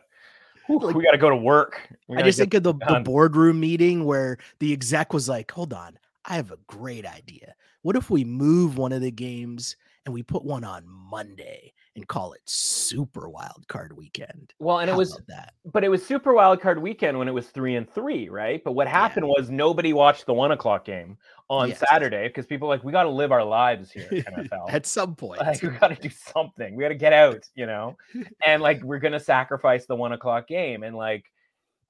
[0.69, 1.89] like, we got to go to work.
[2.15, 5.97] I just think of the, the boardroom meeting where the exec was like, hold on,
[6.25, 7.55] I have a great idea.
[7.81, 12.07] What if we move one of the games and we put one on Monday and
[12.07, 14.53] call it Super Wild Card Weekend.
[14.59, 17.33] Well, and How it was that, but it was Super Wild Card Weekend when it
[17.33, 18.63] was three and three, right?
[18.63, 19.33] But what happened yeah.
[19.37, 21.17] was nobody watched the one o'clock game
[21.49, 21.79] on yes.
[21.79, 24.71] Saturday because people like we got to live our lives here, NFL.
[24.71, 26.75] At some point, like, we got to do something.
[26.75, 27.97] We got to get out, you know,
[28.45, 31.25] and like we're gonna sacrifice the one o'clock game and like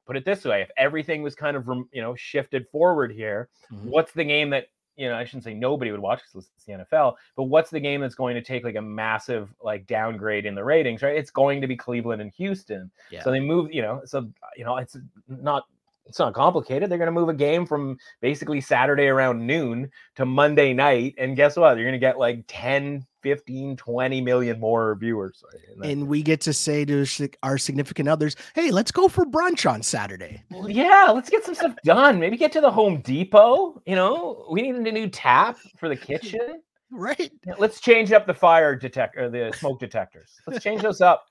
[0.08, 3.88] put it this way if everything was kind of you know shifted forward here mm-hmm.
[3.90, 4.66] what's the game that
[4.98, 7.80] you know, I shouldn't say nobody would watch because it's the NFL, but what's the
[7.80, 11.16] game that's going to take like a massive like downgrade in the ratings, right?
[11.16, 12.92] It's going to be Cleveland and Houston.
[13.10, 13.24] Yeah.
[13.24, 15.66] So they move, you know, so you know, it's not
[16.06, 16.90] it's not complicated.
[16.90, 21.16] They're going to move a game from basically Saturday around noon to Monday night.
[21.18, 21.78] And guess what?
[21.78, 25.44] You're going to get like 10, 15, 20 million more viewers.
[25.84, 27.06] And we get to say to
[27.44, 30.44] our significant others, hey, let's go for brunch on Saturday.
[30.52, 32.20] Well, yeah, let's get some stuff done.
[32.20, 33.82] Maybe get to the Home Depot.
[33.86, 36.62] You know, we need a new tap for the kitchen.
[36.92, 37.32] right.
[37.58, 40.40] Let's change up the fire detector, the smoke detectors.
[40.46, 41.26] Let's change those up.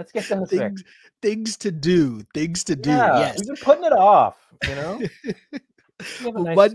[0.00, 0.82] Let's get those things,
[1.20, 2.22] things to do.
[2.32, 2.88] Things to do.
[2.88, 3.38] Yeah, yes.
[3.38, 4.36] We've been putting it off,
[4.66, 5.02] you know.
[6.24, 6.72] Nice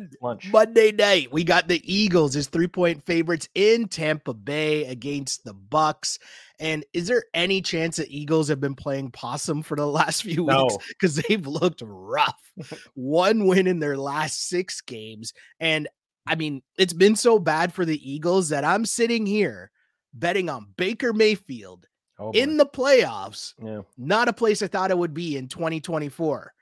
[0.52, 5.54] Monday night, we got the Eagles as three point favorites in Tampa Bay against the
[5.56, 6.20] Bucks.
[6.60, 10.44] And is there any chance that Eagles have been playing possum for the last few
[10.44, 10.78] weeks?
[10.90, 12.54] Because they've looked rough.
[12.94, 15.34] One win in their last six games.
[15.60, 15.88] And
[16.28, 19.72] I mean, it's been so bad for the Eagles that I'm sitting here
[20.14, 21.88] betting on Baker Mayfield
[22.20, 23.54] oh in the playoffs.
[23.62, 23.82] Yeah.
[23.98, 26.54] Not a place I thought it would be in 2024.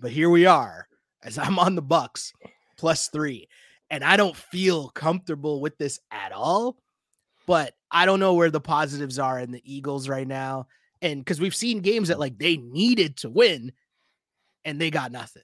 [0.00, 0.88] But here we are
[1.22, 2.32] as I'm on the Bucks
[2.76, 3.48] plus 3
[3.90, 6.76] and I don't feel comfortable with this at all.
[7.46, 10.66] But I don't know where the positives are in the Eagles right now.
[11.02, 13.72] And because we've seen games that like they needed to win
[14.64, 15.42] and they got nothing.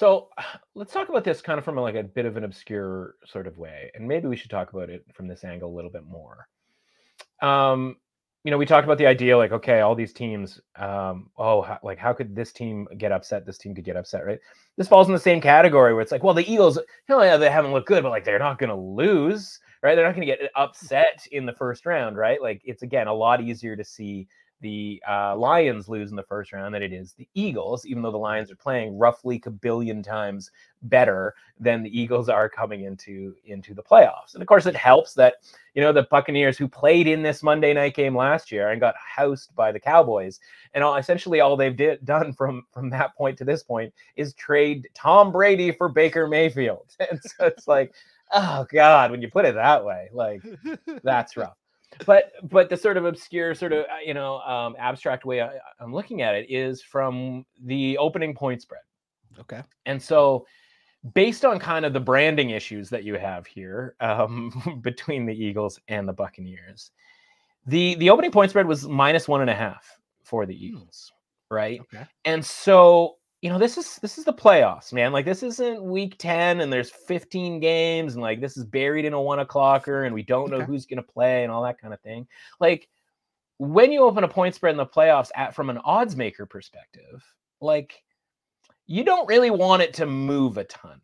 [0.00, 0.30] So
[0.74, 3.46] let's talk about this kind of from a, like a bit of an obscure sort
[3.46, 6.06] of way, and maybe we should talk about it from this angle a little bit
[6.06, 6.48] more.
[7.42, 7.96] Um,
[8.44, 11.78] you know, we talked about the idea like, okay, all these teams, um, oh, how,
[11.82, 13.44] like how could this team get upset?
[13.44, 14.38] This team could get upset, right?
[14.78, 16.78] This falls in the same category where it's like, well, the Eagles,
[17.08, 19.94] know, yeah, they haven't looked good, but like they're not going to lose, right?
[19.94, 22.40] They're not going to get upset in the first round, right?
[22.40, 24.26] Like it's again a lot easier to see
[24.60, 28.10] the uh, Lions lose in the first round than it is the Eagles, even though
[28.10, 30.50] the Lions are playing roughly a billion times
[30.82, 34.34] better than the Eagles are coming into into the playoffs.
[34.34, 35.36] And of course, it helps that
[35.74, 38.94] you know the Buccaneers who played in this Monday night game last year and got
[38.96, 40.40] housed by the Cowboys,
[40.74, 44.34] and all, essentially all they've did, done from from that point to this point is
[44.34, 47.92] trade Tom Brady for Baker Mayfield, and so it's like
[48.32, 50.42] oh god, when you put it that way, like
[51.02, 51.56] that's rough.
[52.06, 55.58] But but the sort of obscure, sort of uh, you know um, abstract way I,
[55.80, 58.82] I'm looking at it is from the opening point spread.
[59.38, 59.62] Okay.
[59.86, 60.46] And so,
[61.14, 65.78] based on kind of the branding issues that you have here um, between the Eagles
[65.88, 66.90] and the Buccaneers,
[67.66, 70.64] the the opening point spread was minus one and a half for the Hmm.
[70.64, 71.12] Eagles,
[71.50, 71.80] right?
[71.80, 72.04] Okay.
[72.24, 75.12] And so, you know, this is this is the playoffs, man.
[75.12, 79.14] Like this isn't week 10 and there's 15 games and like this is buried in
[79.14, 80.66] a one o'clocker and we don't know Okay.
[80.66, 82.26] who's gonna play and all that kind of thing.
[82.60, 82.88] Like
[83.58, 87.24] when you open a point spread in the playoffs at from an odds maker perspective,
[87.60, 88.02] like
[88.86, 91.00] you don't really want it to move a ton.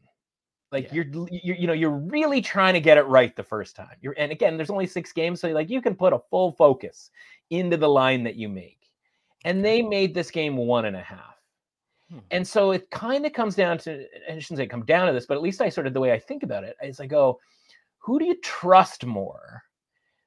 [0.73, 1.05] Like Yeah.
[1.05, 3.97] you're, you're you know you're really trying to get it right the first time.
[4.03, 7.11] You're and again there's only 6 games so like you can put a full focus
[7.49, 8.91] into the line that you make.
[9.47, 11.36] And they made this game one and a half.
[12.11, 12.19] Hmm.
[12.31, 15.27] And so it kind of comes down to, I shouldn't say come down to this,
[15.27, 17.41] but at least I sort of the way I think about it is I go,
[17.99, 19.63] who do you trust more?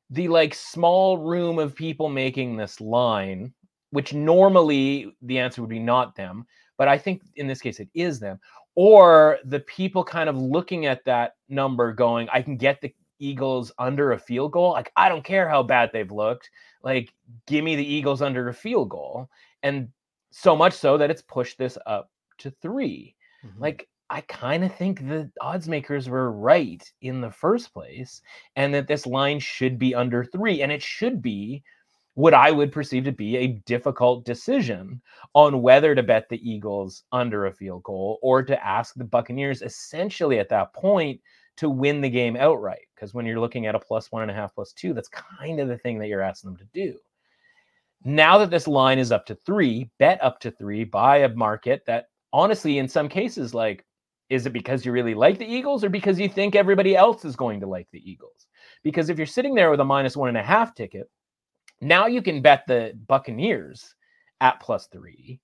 [0.10, 3.54] The like small room of people making this line,
[3.92, 6.46] which normally the answer would be not them,
[6.78, 8.40] but I think in this case it is them,
[8.76, 13.72] or the people kind of looking at that number going, I can get the Eagles
[13.78, 14.72] under a field goal.
[14.72, 16.50] Like, I don't care how bad they've looked.
[16.84, 17.14] Like,
[17.48, 19.30] give me the Eagles under a field goal.
[19.62, 19.90] And
[20.32, 22.10] so much so that it's pushed this up
[22.40, 23.52] to 3 Mhm.
[23.60, 28.22] Like, I kind of think the odds makers were right in the first place,
[28.56, 31.64] and that this line should be under three, and it should be
[32.16, 35.02] what I would perceive to be a difficult decision
[35.36, 39.62] on whether to bet the Eagles under a field goal or to ask the Buccaneers
[39.62, 41.22] essentially at that point
[41.58, 42.88] to win the game outright.
[42.96, 45.60] Because when you're looking at a plus one and a half, plus two, that's kind
[45.60, 47.00] of the thing that you're asking them to do.
[48.04, 51.84] Now that this line is up to three, bet up to three by a market
[51.86, 53.86] that honestly, in some cases, like,
[54.30, 57.36] is it because you really like the Eagles or because you think everybody else is
[57.36, 58.48] going to like the Eagles?
[58.84, 61.10] Because if you're sitting there with a minus one and a half ticket,
[61.82, 63.96] now you can bet the Buccaneers
[64.42, 65.40] at plus three,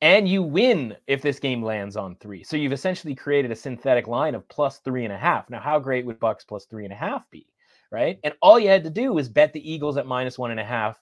[0.00, 2.44] and you win if this game lands on three.
[2.44, 5.50] So you've essentially created a synthetic line of plus three and a half.
[5.50, 7.46] Now, how great would Bucks plus three and a half be?
[7.90, 8.20] Right.
[8.22, 10.64] And all you had to do was bet the Eagles at minus one and a
[10.64, 11.00] half,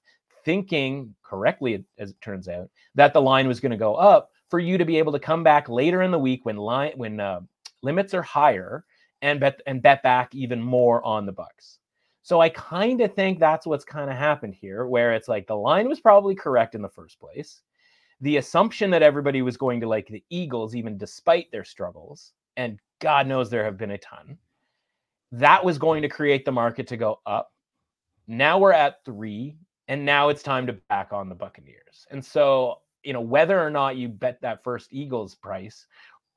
[0.49, 4.59] thinking correctly, as it turns out, that the line was going to go up for
[4.59, 7.40] you to be able to come back later in the week when line when uh,
[7.82, 8.86] limits are higher
[9.20, 11.80] and bet and bet back even more on the Bucks.
[12.22, 15.55] So I kind of think that's what's kind of happened here, where it's like the
[15.55, 17.61] line was probably correct in the first place.
[18.22, 22.78] The assumption that everybody was going to like the Eagles, even despite their struggles, and
[23.01, 24.38] God knows there have been a ton,
[25.30, 27.53] that was going to create the market to go up.
[28.26, 29.59] Now we're at three,
[29.89, 32.07] and now it's time to back on the Buccaneers.
[32.11, 35.86] And so, you know, whether or not you bet that first Eagles price,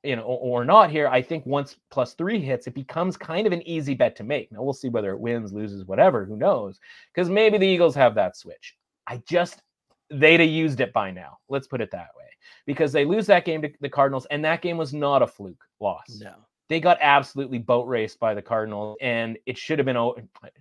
[0.04, 3.54] you know, or, not here, I think once plus three hits, it becomes kind of
[3.54, 4.52] an easy bet to make.
[4.52, 6.80] Now we'll see whether it wins, loses, whatever, who knows?
[7.14, 8.76] Because maybe the Eagles have that switch.
[9.06, 9.62] I just
[10.10, 11.38] they'd have used it by now.
[11.50, 12.26] Let's put it that way.
[12.66, 15.64] Because they lose that game to the Cardinals, and that game was not a fluke
[15.80, 16.34] loss No.
[16.72, 19.98] They got absolutely boat raced by the Cardinals, and it should have been.
[19.98, 20.14] I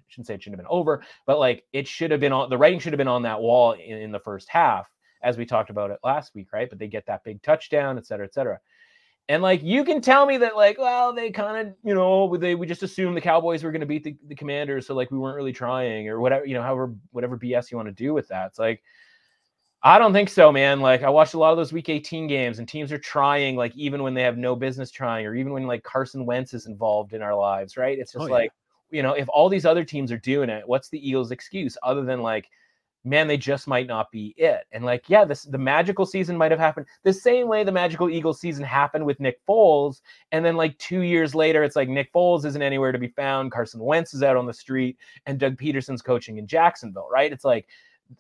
[0.09, 2.51] shouldn't say it should have been over, but like it should have been on.
[2.51, 4.91] The writing should have been on that wall in, in the first half,
[5.23, 6.69] as we talked about it last week, right?
[6.69, 8.59] But they get that big touchdown, et cetera, et cetera.
[9.29, 12.57] And like you can tell me that, like, well, they kind of, you know, they
[12.57, 15.19] we just assumed the Cowboys were going to beat the, the Commanders, so like we
[15.19, 18.27] weren't really trying, or whatever, you know, however, whatever BS you want to do with
[18.27, 18.49] that.
[18.49, 18.83] It's like
[19.83, 20.81] I don't think so, man.
[20.81, 23.75] Like I watched a lot of those week 18 games and teams are trying like
[23.77, 27.15] even when they have no business trying or even when like Carson Wentz is involved
[27.15, 27.99] in our lives, right?
[27.99, 28.43] It's oh, just Oh, yeah.
[28.43, 28.53] like,
[28.91, 32.05] you know, if all these other teams are doing it, what's the Eagles excuse other
[32.05, 32.51] than like
[33.05, 34.67] man, they just might not be it.
[34.73, 38.11] And like, yeah, this the magical season might have happened the same way the magical
[38.11, 40.01] Eagles season happened with Nick Foles.
[40.33, 43.53] And then like two years later, it's like Nick Foles isn't anywhere to be found.
[43.53, 47.33] Carson Wentz is out on the street, and Doug Pederson's coaching in Jacksonville, right?
[47.33, 47.67] It's like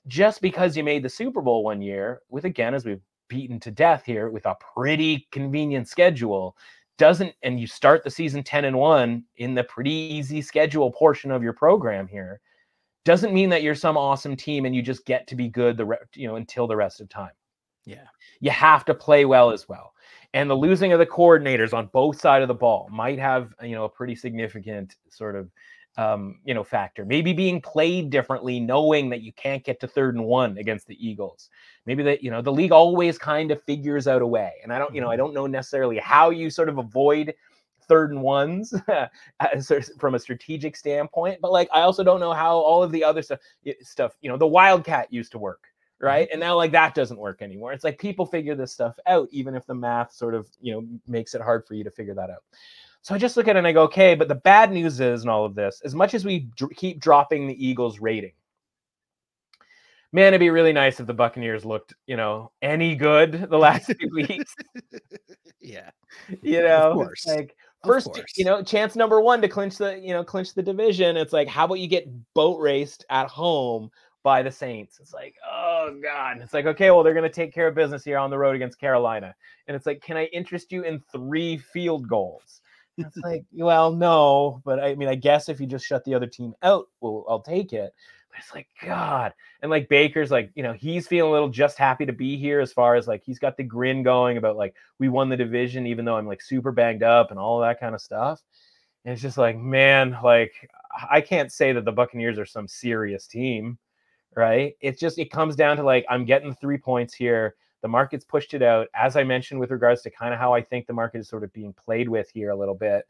[0.06, 3.70] just because you made the Super Bowl one year, with again, as we've beaten to
[3.70, 6.56] death here, with a pretty convenient schedule,
[6.98, 11.30] doesn't and you start the season 10 and 1 in the pretty easy schedule portion
[11.30, 12.40] of your program here
[13.06, 15.86] doesn't mean that you're some awesome team and you just get to be good the
[15.86, 17.30] re- you know until the rest of time
[17.86, 18.04] Yeah.
[18.40, 19.94] you have to play well as well
[20.34, 23.74] and the losing of the coordinators on both side of the ball might have you
[23.74, 25.50] know a pretty significant sort of
[26.00, 27.04] um, you know factor.
[27.04, 30.96] Maybe being played differently knowing that you can't get to third and one against the
[31.06, 31.50] eagles.
[31.84, 34.52] Maybe that you know the league always kind of figures out a way.
[34.62, 37.34] And i don't you know i don't know necessarily how you sort of avoid
[37.86, 38.72] third and ones
[39.40, 42.84] as sort of from a strategic standpoint but like i also don't know how all
[42.84, 43.40] of the other stuff
[43.82, 45.66] stuff you know the wildcat used to work
[46.02, 46.28] right?
[46.32, 47.74] And now like that doesn't work anymore.
[47.74, 50.86] It's like people figure this stuff out even if the math sort of you know
[51.06, 52.42] makes it hard for you to figure that out
[53.02, 55.22] So I just look at it and I go, okay, but the bad news is,
[55.22, 58.32] and all of this, as much as we dr- keep dropping the Eagles' rating,
[60.12, 63.92] man, it'd be really nice if the Buccaneers looked, you know, any good the last
[63.98, 64.54] few weeks.
[65.60, 65.90] yeah,
[66.42, 67.26] You know, of course.
[67.26, 71.16] like first, you know, chance number one to clinch the, you know, clinch the division.
[71.16, 73.90] It's like, how about you get boat raced at home
[74.22, 74.98] by the Saints?
[75.00, 76.40] It's like, oh god.
[76.42, 78.78] It's like, okay, well, they're gonna take care of business here on the road against
[78.78, 79.34] Carolina,
[79.68, 82.60] and it's like, can I interest you in three field goals?
[82.98, 86.26] It's like, well, no, but I mean, I guess if you just shut the other
[86.26, 87.94] team out, well, I'll take it.
[88.30, 89.32] But it's like, God.
[89.62, 92.60] And like Baker's like, you know, he's feeling a little just happy to be here
[92.60, 95.86] as far as like he's got the grin going about like we won the division,
[95.86, 98.42] even though I'm like super banged up and all that kind of stuff.
[99.04, 100.52] And it's just like, man, like
[101.10, 103.78] I can't say that the Buccaneers are some serious team,
[104.36, 104.74] right?
[104.80, 107.54] It's just it comes down to like I'm getting three points here.
[107.82, 108.88] The market's pushed it out.
[108.94, 111.44] As I mentioned with regards to kind of how I think the market is sort
[111.44, 113.06] of being played with here a little bit.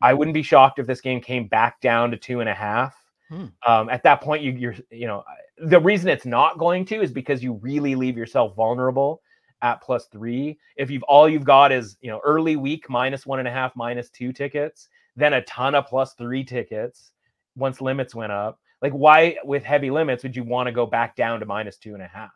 [0.00, 2.96] I wouldn't be shocked if this game came back down to two and a half.
[3.28, 3.46] Hmm.
[3.66, 5.24] Um, at that point, you, you're, you know,
[5.58, 9.22] the reason it's not going to is because you really leave yourself vulnerable
[9.62, 10.58] at plus three.
[10.76, 13.76] If you've all you've got is, you know, early week minus one and a half,
[13.76, 17.12] minus two tickets, then a ton of plus three tickets
[17.56, 18.58] once limits went up.
[18.82, 21.94] Like, why with heavy limits would you want to go back down to minus two
[21.94, 22.32] and a half?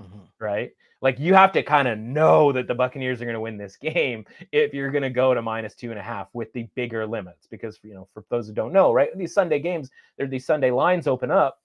[0.00, 0.28] Mhm.
[0.38, 0.72] right?
[1.02, 3.76] Like you have to kind of know that the Buccaneers are going to win this
[3.80, 7.06] game if you're going to go to minus two and a half with the bigger
[7.06, 7.46] limits.
[7.46, 10.70] Because you know, for those who don't know, right, these Sunday games, there these Sunday
[10.70, 11.60] lines open up,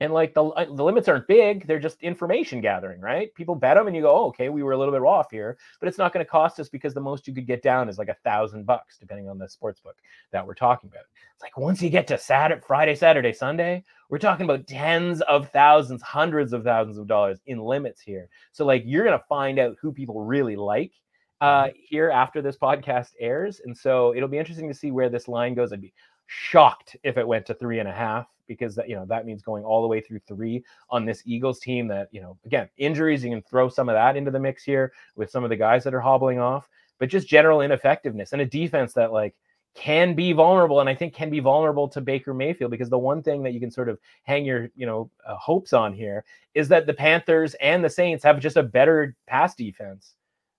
[0.00, 3.34] and like the uh, the limits aren't big; they're just information gathering, right?
[3.34, 5.56] People bet them, and you go, oh, okay, we were a little bit off here,
[5.80, 7.98] but it's not going to cost us because the most you could get down is
[7.98, 9.96] like a thousand bucks, depending on the sports book
[10.32, 11.04] that we're talking about.
[11.34, 15.50] It's like once you get to Saturday, Friday, Saturday, Sunday, we're talking about tens of
[15.50, 18.28] thousands, hundreds of thousands of dollars in limits here.
[18.52, 20.92] So like you're gonna find out who people really like
[21.40, 23.60] uh here after this podcast airs.
[23.64, 25.72] And so it'll be interesting to see where this line goes.
[25.72, 25.94] I'd be
[26.26, 29.42] shocked if it went to three and a half because that you know that means
[29.42, 33.24] going all the way through three on this Eagles team that you know again injuries
[33.24, 35.84] you can throw some of that into the mix here with some of the guys
[35.84, 36.68] that are hobbling off
[36.98, 39.34] but just general ineffectiveness and a defense that like
[39.74, 43.22] can be vulnerable and i think can be vulnerable to baker mayfield because the one
[43.22, 46.24] thing that you can sort of hang your you know uh, hopes on here
[46.54, 50.14] is that the panthers and the saints have just a better pass defense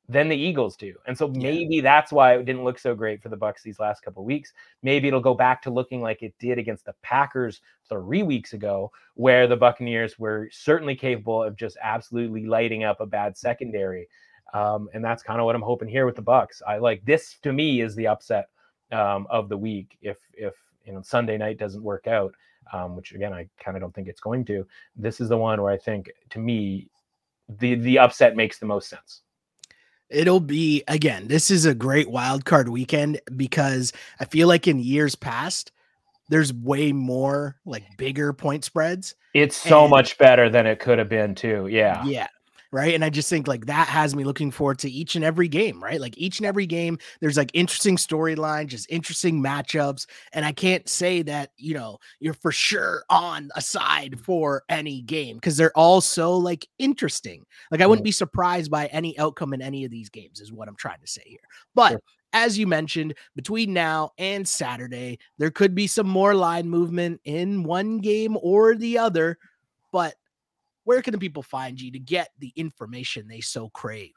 [0.09, 1.41] than the eagles do and so Yeah.
[1.51, 4.27] maybe that's why it didn't look so great for the bucks these last couple of
[4.27, 8.53] weeks maybe it'll go back to looking like it did against the packers three weeks
[8.53, 14.07] ago where the buccaneers were certainly capable of just absolutely lighting up a bad secondary
[14.53, 17.37] um, and that's kind of what i'm hoping here with the bucks i like this
[17.43, 18.47] to me is the upset
[18.91, 20.53] um, of the week if if
[20.85, 22.33] you know Sunday night doesn't work out,
[22.71, 24.65] um, which again I kind of don't think it's going to.
[24.95, 26.87] This is the one where I think to me
[27.59, 29.21] the the upset makes the most sense.
[30.09, 31.27] It'll be again.
[31.27, 35.71] This is a great wild card weekend because I feel like in years past,
[36.29, 39.15] there's way more like bigger point spreads.
[39.33, 41.67] It's so And- much better than it could have been too.
[41.67, 42.05] Yeah.
[42.05, 42.27] Yeah.
[42.71, 42.93] Right.
[42.93, 45.81] And I just think like that has me looking forward to each and every game,
[45.81, 46.01] right?
[46.01, 50.05] Like each and every game, there's like interesting storyline, just interesting matchups.
[50.33, 55.01] And I can't say that, you know, you're for sure on a side for any
[55.01, 57.45] game because they're all so like interesting.
[57.71, 58.09] Like I wouldn't mm-hmm.
[58.09, 61.07] be surprised by any outcome in any of these games, is what I'm trying to
[61.07, 61.39] say here.
[61.73, 62.01] But Sure.
[62.33, 67.63] as you mentioned, between now and Saturday, there could be some more line movement in
[67.63, 69.37] one game or the other.
[69.93, 70.15] But
[70.87, 74.13] where can the people find you to get the information they so crave?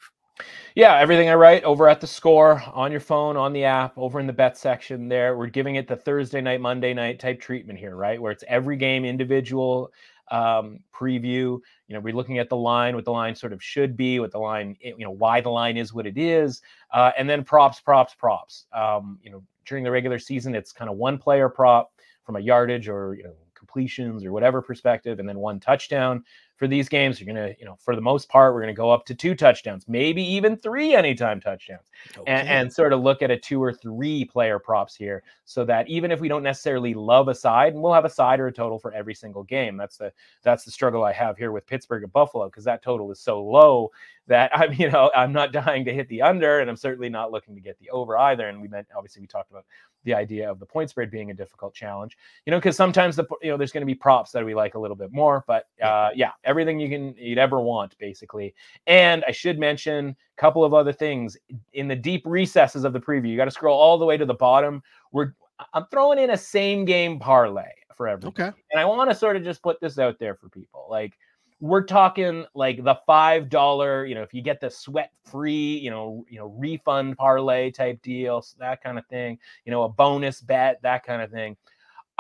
[0.77, 4.21] Yeah, everything I write over at the score on your phone, on the app, over
[4.21, 5.37] in the bet section there.
[5.37, 8.23] We're giving it the Thursday night, Monday night type treatment here, right?
[8.23, 9.93] Where it's every game individual
[10.31, 11.59] um, preview.
[11.89, 14.31] You know, we're looking at the line, what the line sort of should be, what
[14.31, 16.63] the line, you know, why the line is what it is,
[16.95, 18.67] uh, and then props, props, props.
[18.73, 21.91] Um, you know, during the regular season, it's kind of one player prop
[22.25, 26.25] from a yardage or you know completions or whatever perspective, and then one touchdown
[26.61, 27.19] for these games.
[27.19, 29.87] You're gonna, you know, for the most part, we're gonna go up to two touchdowns,
[29.89, 31.91] maybe even three anytime touchdowns,
[32.27, 35.89] and, and sort of look at a two or three player props here, so that
[35.89, 38.53] even if we don't necessarily love a side, and we'll have a side or a
[38.53, 39.79] total for every single game.
[39.79, 43.11] That's the that's the struggle I have here with Pittsburgh and Buffalo because that total
[43.11, 43.91] is so low
[44.27, 47.33] that I'm, you know, I'm not dying to hit the under, and I'm certainly not
[47.33, 48.49] looking to get the over either.
[48.49, 49.65] And we meant obviously we talked about
[50.05, 53.25] the idea of the point spread being a difficult challenge, you know, because sometimes the
[53.43, 55.67] you know there's going to be props that we like a little bit more, but
[55.83, 58.55] uh, yeah, everything you can you'd ever want basically.
[58.87, 61.37] And I should mention a couple of other things
[61.73, 63.29] in the deep recesses of the preview.
[63.29, 64.83] You got to scroll all the way to the bottom.
[65.13, 65.35] We're
[65.73, 68.35] I'm throwing in a same game parlay for everyone.
[68.39, 68.51] Okay.
[68.73, 70.87] And I want to sort of just put this out there for people.
[70.91, 71.19] Like
[71.61, 75.91] we're talking like the five dollar, you know, if you get the sweat free, you
[75.91, 80.41] know, you know, refund parlay type deals, that kind of thing, you know, a bonus
[80.41, 81.57] bet, that kind of thing.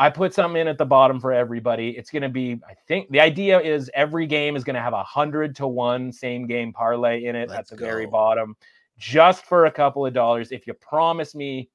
[0.00, 1.90] I put something in at the bottom for everybody.
[1.90, 4.94] It's going to be, I think the idea is every game is going to have
[4.94, 7.84] a hundred to one same game parlay in it Let's at the go.
[7.84, 8.56] very bottom,
[8.98, 10.52] just for a couple of dollars.
[10.52, 11.68] If you promise me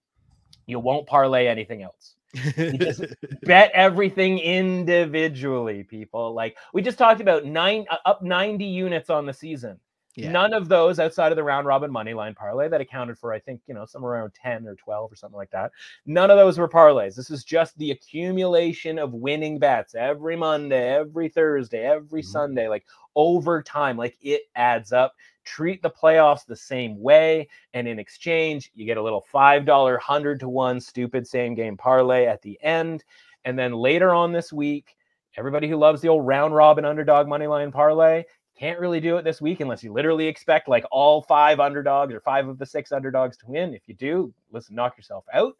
[0.67, 2.15] you won't parlay anything else.
[2.57, 3.03] You just
[3.43, 6.33] bet everything individually, people.
[6.33, 9.79] Like we just talked about nine uh, up 90 units on the season.
[10.15, 10.31] Yeah.
[10.31, 13.39] None of those outside of the round robin money line parlay that accounted for, I
[13.39, 15.71] think, you know, somewhere around 10 or 12 or something like that.
[16.05, 17.15] None of those were parlays.
[17.15, 22.31] This is just the accumulation of winning bets every Monday, every Thursday, every mm-hmm.
[22.31, 22.85] Sunday, like
[23.15, 23.97] over time.
[23.97, 25.13] Like it adds up.
[25.43, 27.47] Treat the playoffs the same way.
[27.73, 32.25] And in exchange, you get a little $5, 100 to 1 stupid same game parlay
[32.25, 33.03] at the end.
[33.43, 34.95] And then later on this week,
[35.37, 38.23] everybody who loves the old round robin underdog money line parlay,
[38.57, 42.21] can't really do it this week unless you literally expect like all five underdogs or
[42.21, 43.73] five of the six underdogs to win.
[43.73, 45.55] If you do, listen, knock yourself out.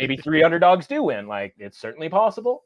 [0.00, 1.26] Maybe three underdogs do win.
[1.26, 2.64] Like it's certainly possible.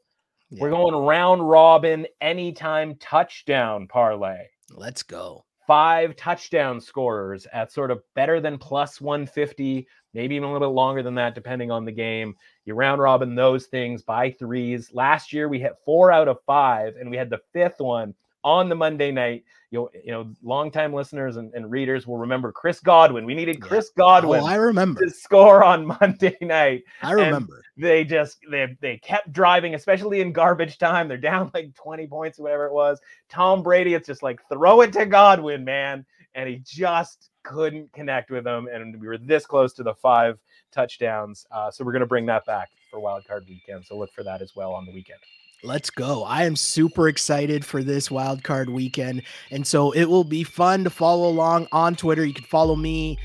[0.49, 0.61] Yeah.
[0.61, 4.45] We're going round robin anytime touchdown parlay.
[4.73, 5.45] Let's go.
[5.67, 10.73] Five touchdown scorers at sort of better than plus 150, maybe even a little bit
[10.73, 12.33] longer than that, depending on the game.
[12.65, 14.89] You round robin those things by threes.
[14.93, 18.69] Last year we hit four out of five, and we had the fifth one on
[18.69, 19.43] the Monday night.
[19.71, 23.25] You know, you know, longtime listeners and, and readers will remember Chris Godwin.
[23.25, 24.01] We needed Chris yeah.
[24.01, 24.41] Godwin.
[24.41, 26.83] Oh, I remember to score on Monday night.
[27.03, 27.61] I remember.
[27.75, 31.07] And they just they they kept driving, especially in garbage time.
[31.07, 32.99] They're down like 20 points, whatever it was.
[33.29, 36.05] Tom Brady, it's just like throw it to Godwin, man.
[36.35, 38.67] And he just couldn't connect with them.
[38.71, 40.39] And we were this close to the five
[40.71, 41.45] touchdowns.
[41.51, 43.85] Uh, so we're gonna bring that back for wild card weekend.
[43.85, 45.19] So look for that as well on the weekend.
[45.61, 46.23] Let's go.
[46.23, 49.23] I am super excited for this wild card weekend.
[49.51, 52.23] And so it will be fun to follow along on Twitter.
[52.23, 53.17] You can follow me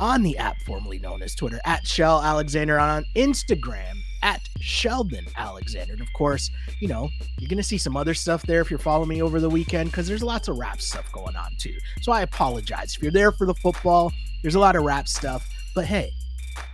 [0.00, 5.92] on the app formerly known as Twitter at Shell Alexander on Instagram at Sheldon Alexander.
[5.92, 7.08] And of course, you know,
[7.38, 9.92] you're going to see some other stuff there if you're following me over the weekend
[9.92, 11.76] because there's lots of rap stuff going on too.
[12.02, 12.96] So I apologize.
[12.96, 14.12] If you're there for the football,
[14.42, 15.48] there's a lot of rap stuff.
[15.72, 16.10] But hey,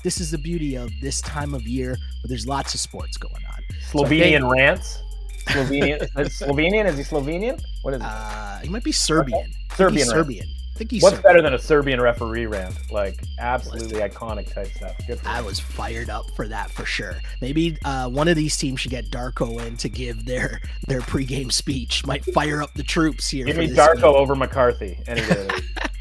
[0.02, 3.34] this is the beauty of this time of year where there's lots of sports going
[3.34, 3.62] on.
[3.90, 5.02] Slovenian so rants.
[5.48, 6.08] Slovenian.
[6.14, 6.86] Slovenian?
[6.86, 7.60] Is he Slovenian?
[7.82, 8.06] What is it?
[8.06, 9.38] Uh, he might be Serbian.
[9.38, 9.52] Okay.
[9.74, 10.06] Serbian.
[10.06, 10.46] Serbian.
[10.74, 11.32] I think he's What's Serbian.
[11.34, 12.74] better than a Serbian referee rant?
[12.90, 14.96] Like absolutely iconic type stuff.
[15.06, 15.20] Good.
[15.26, 17.16] I was fired up for that for sure.
[17.40, 21.52] Maybe uh, one of these teams should get Darko in to give their their pregame
[21.52, 22.06] speech.
[22.06, 23.44] Might fire up the troops here.
[23.44, 25.48] Give me Darko over McCarthy any day.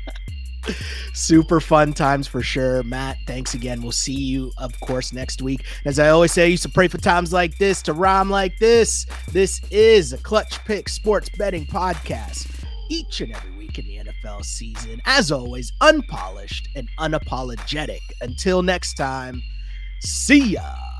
[1.13, 2.83] Super fun times for sure.
[2.83, 3.81] Matt, thanks again.
[3.81, 5.65] We'll see you, of course, next week.
[5.85, 8.57] As I always say, I used to pray for times like this to rhyme like
[8.59, 9.05] this.
[9.31, 12.47] This is a Clutch Pick Sports Betting Podcast.
[12.89, 18.01] Each and every week in the NFL season, as always, unpolished and unapologetic.
[18.21, 19.41] Until next time,
[20.01, 20.90] see ya.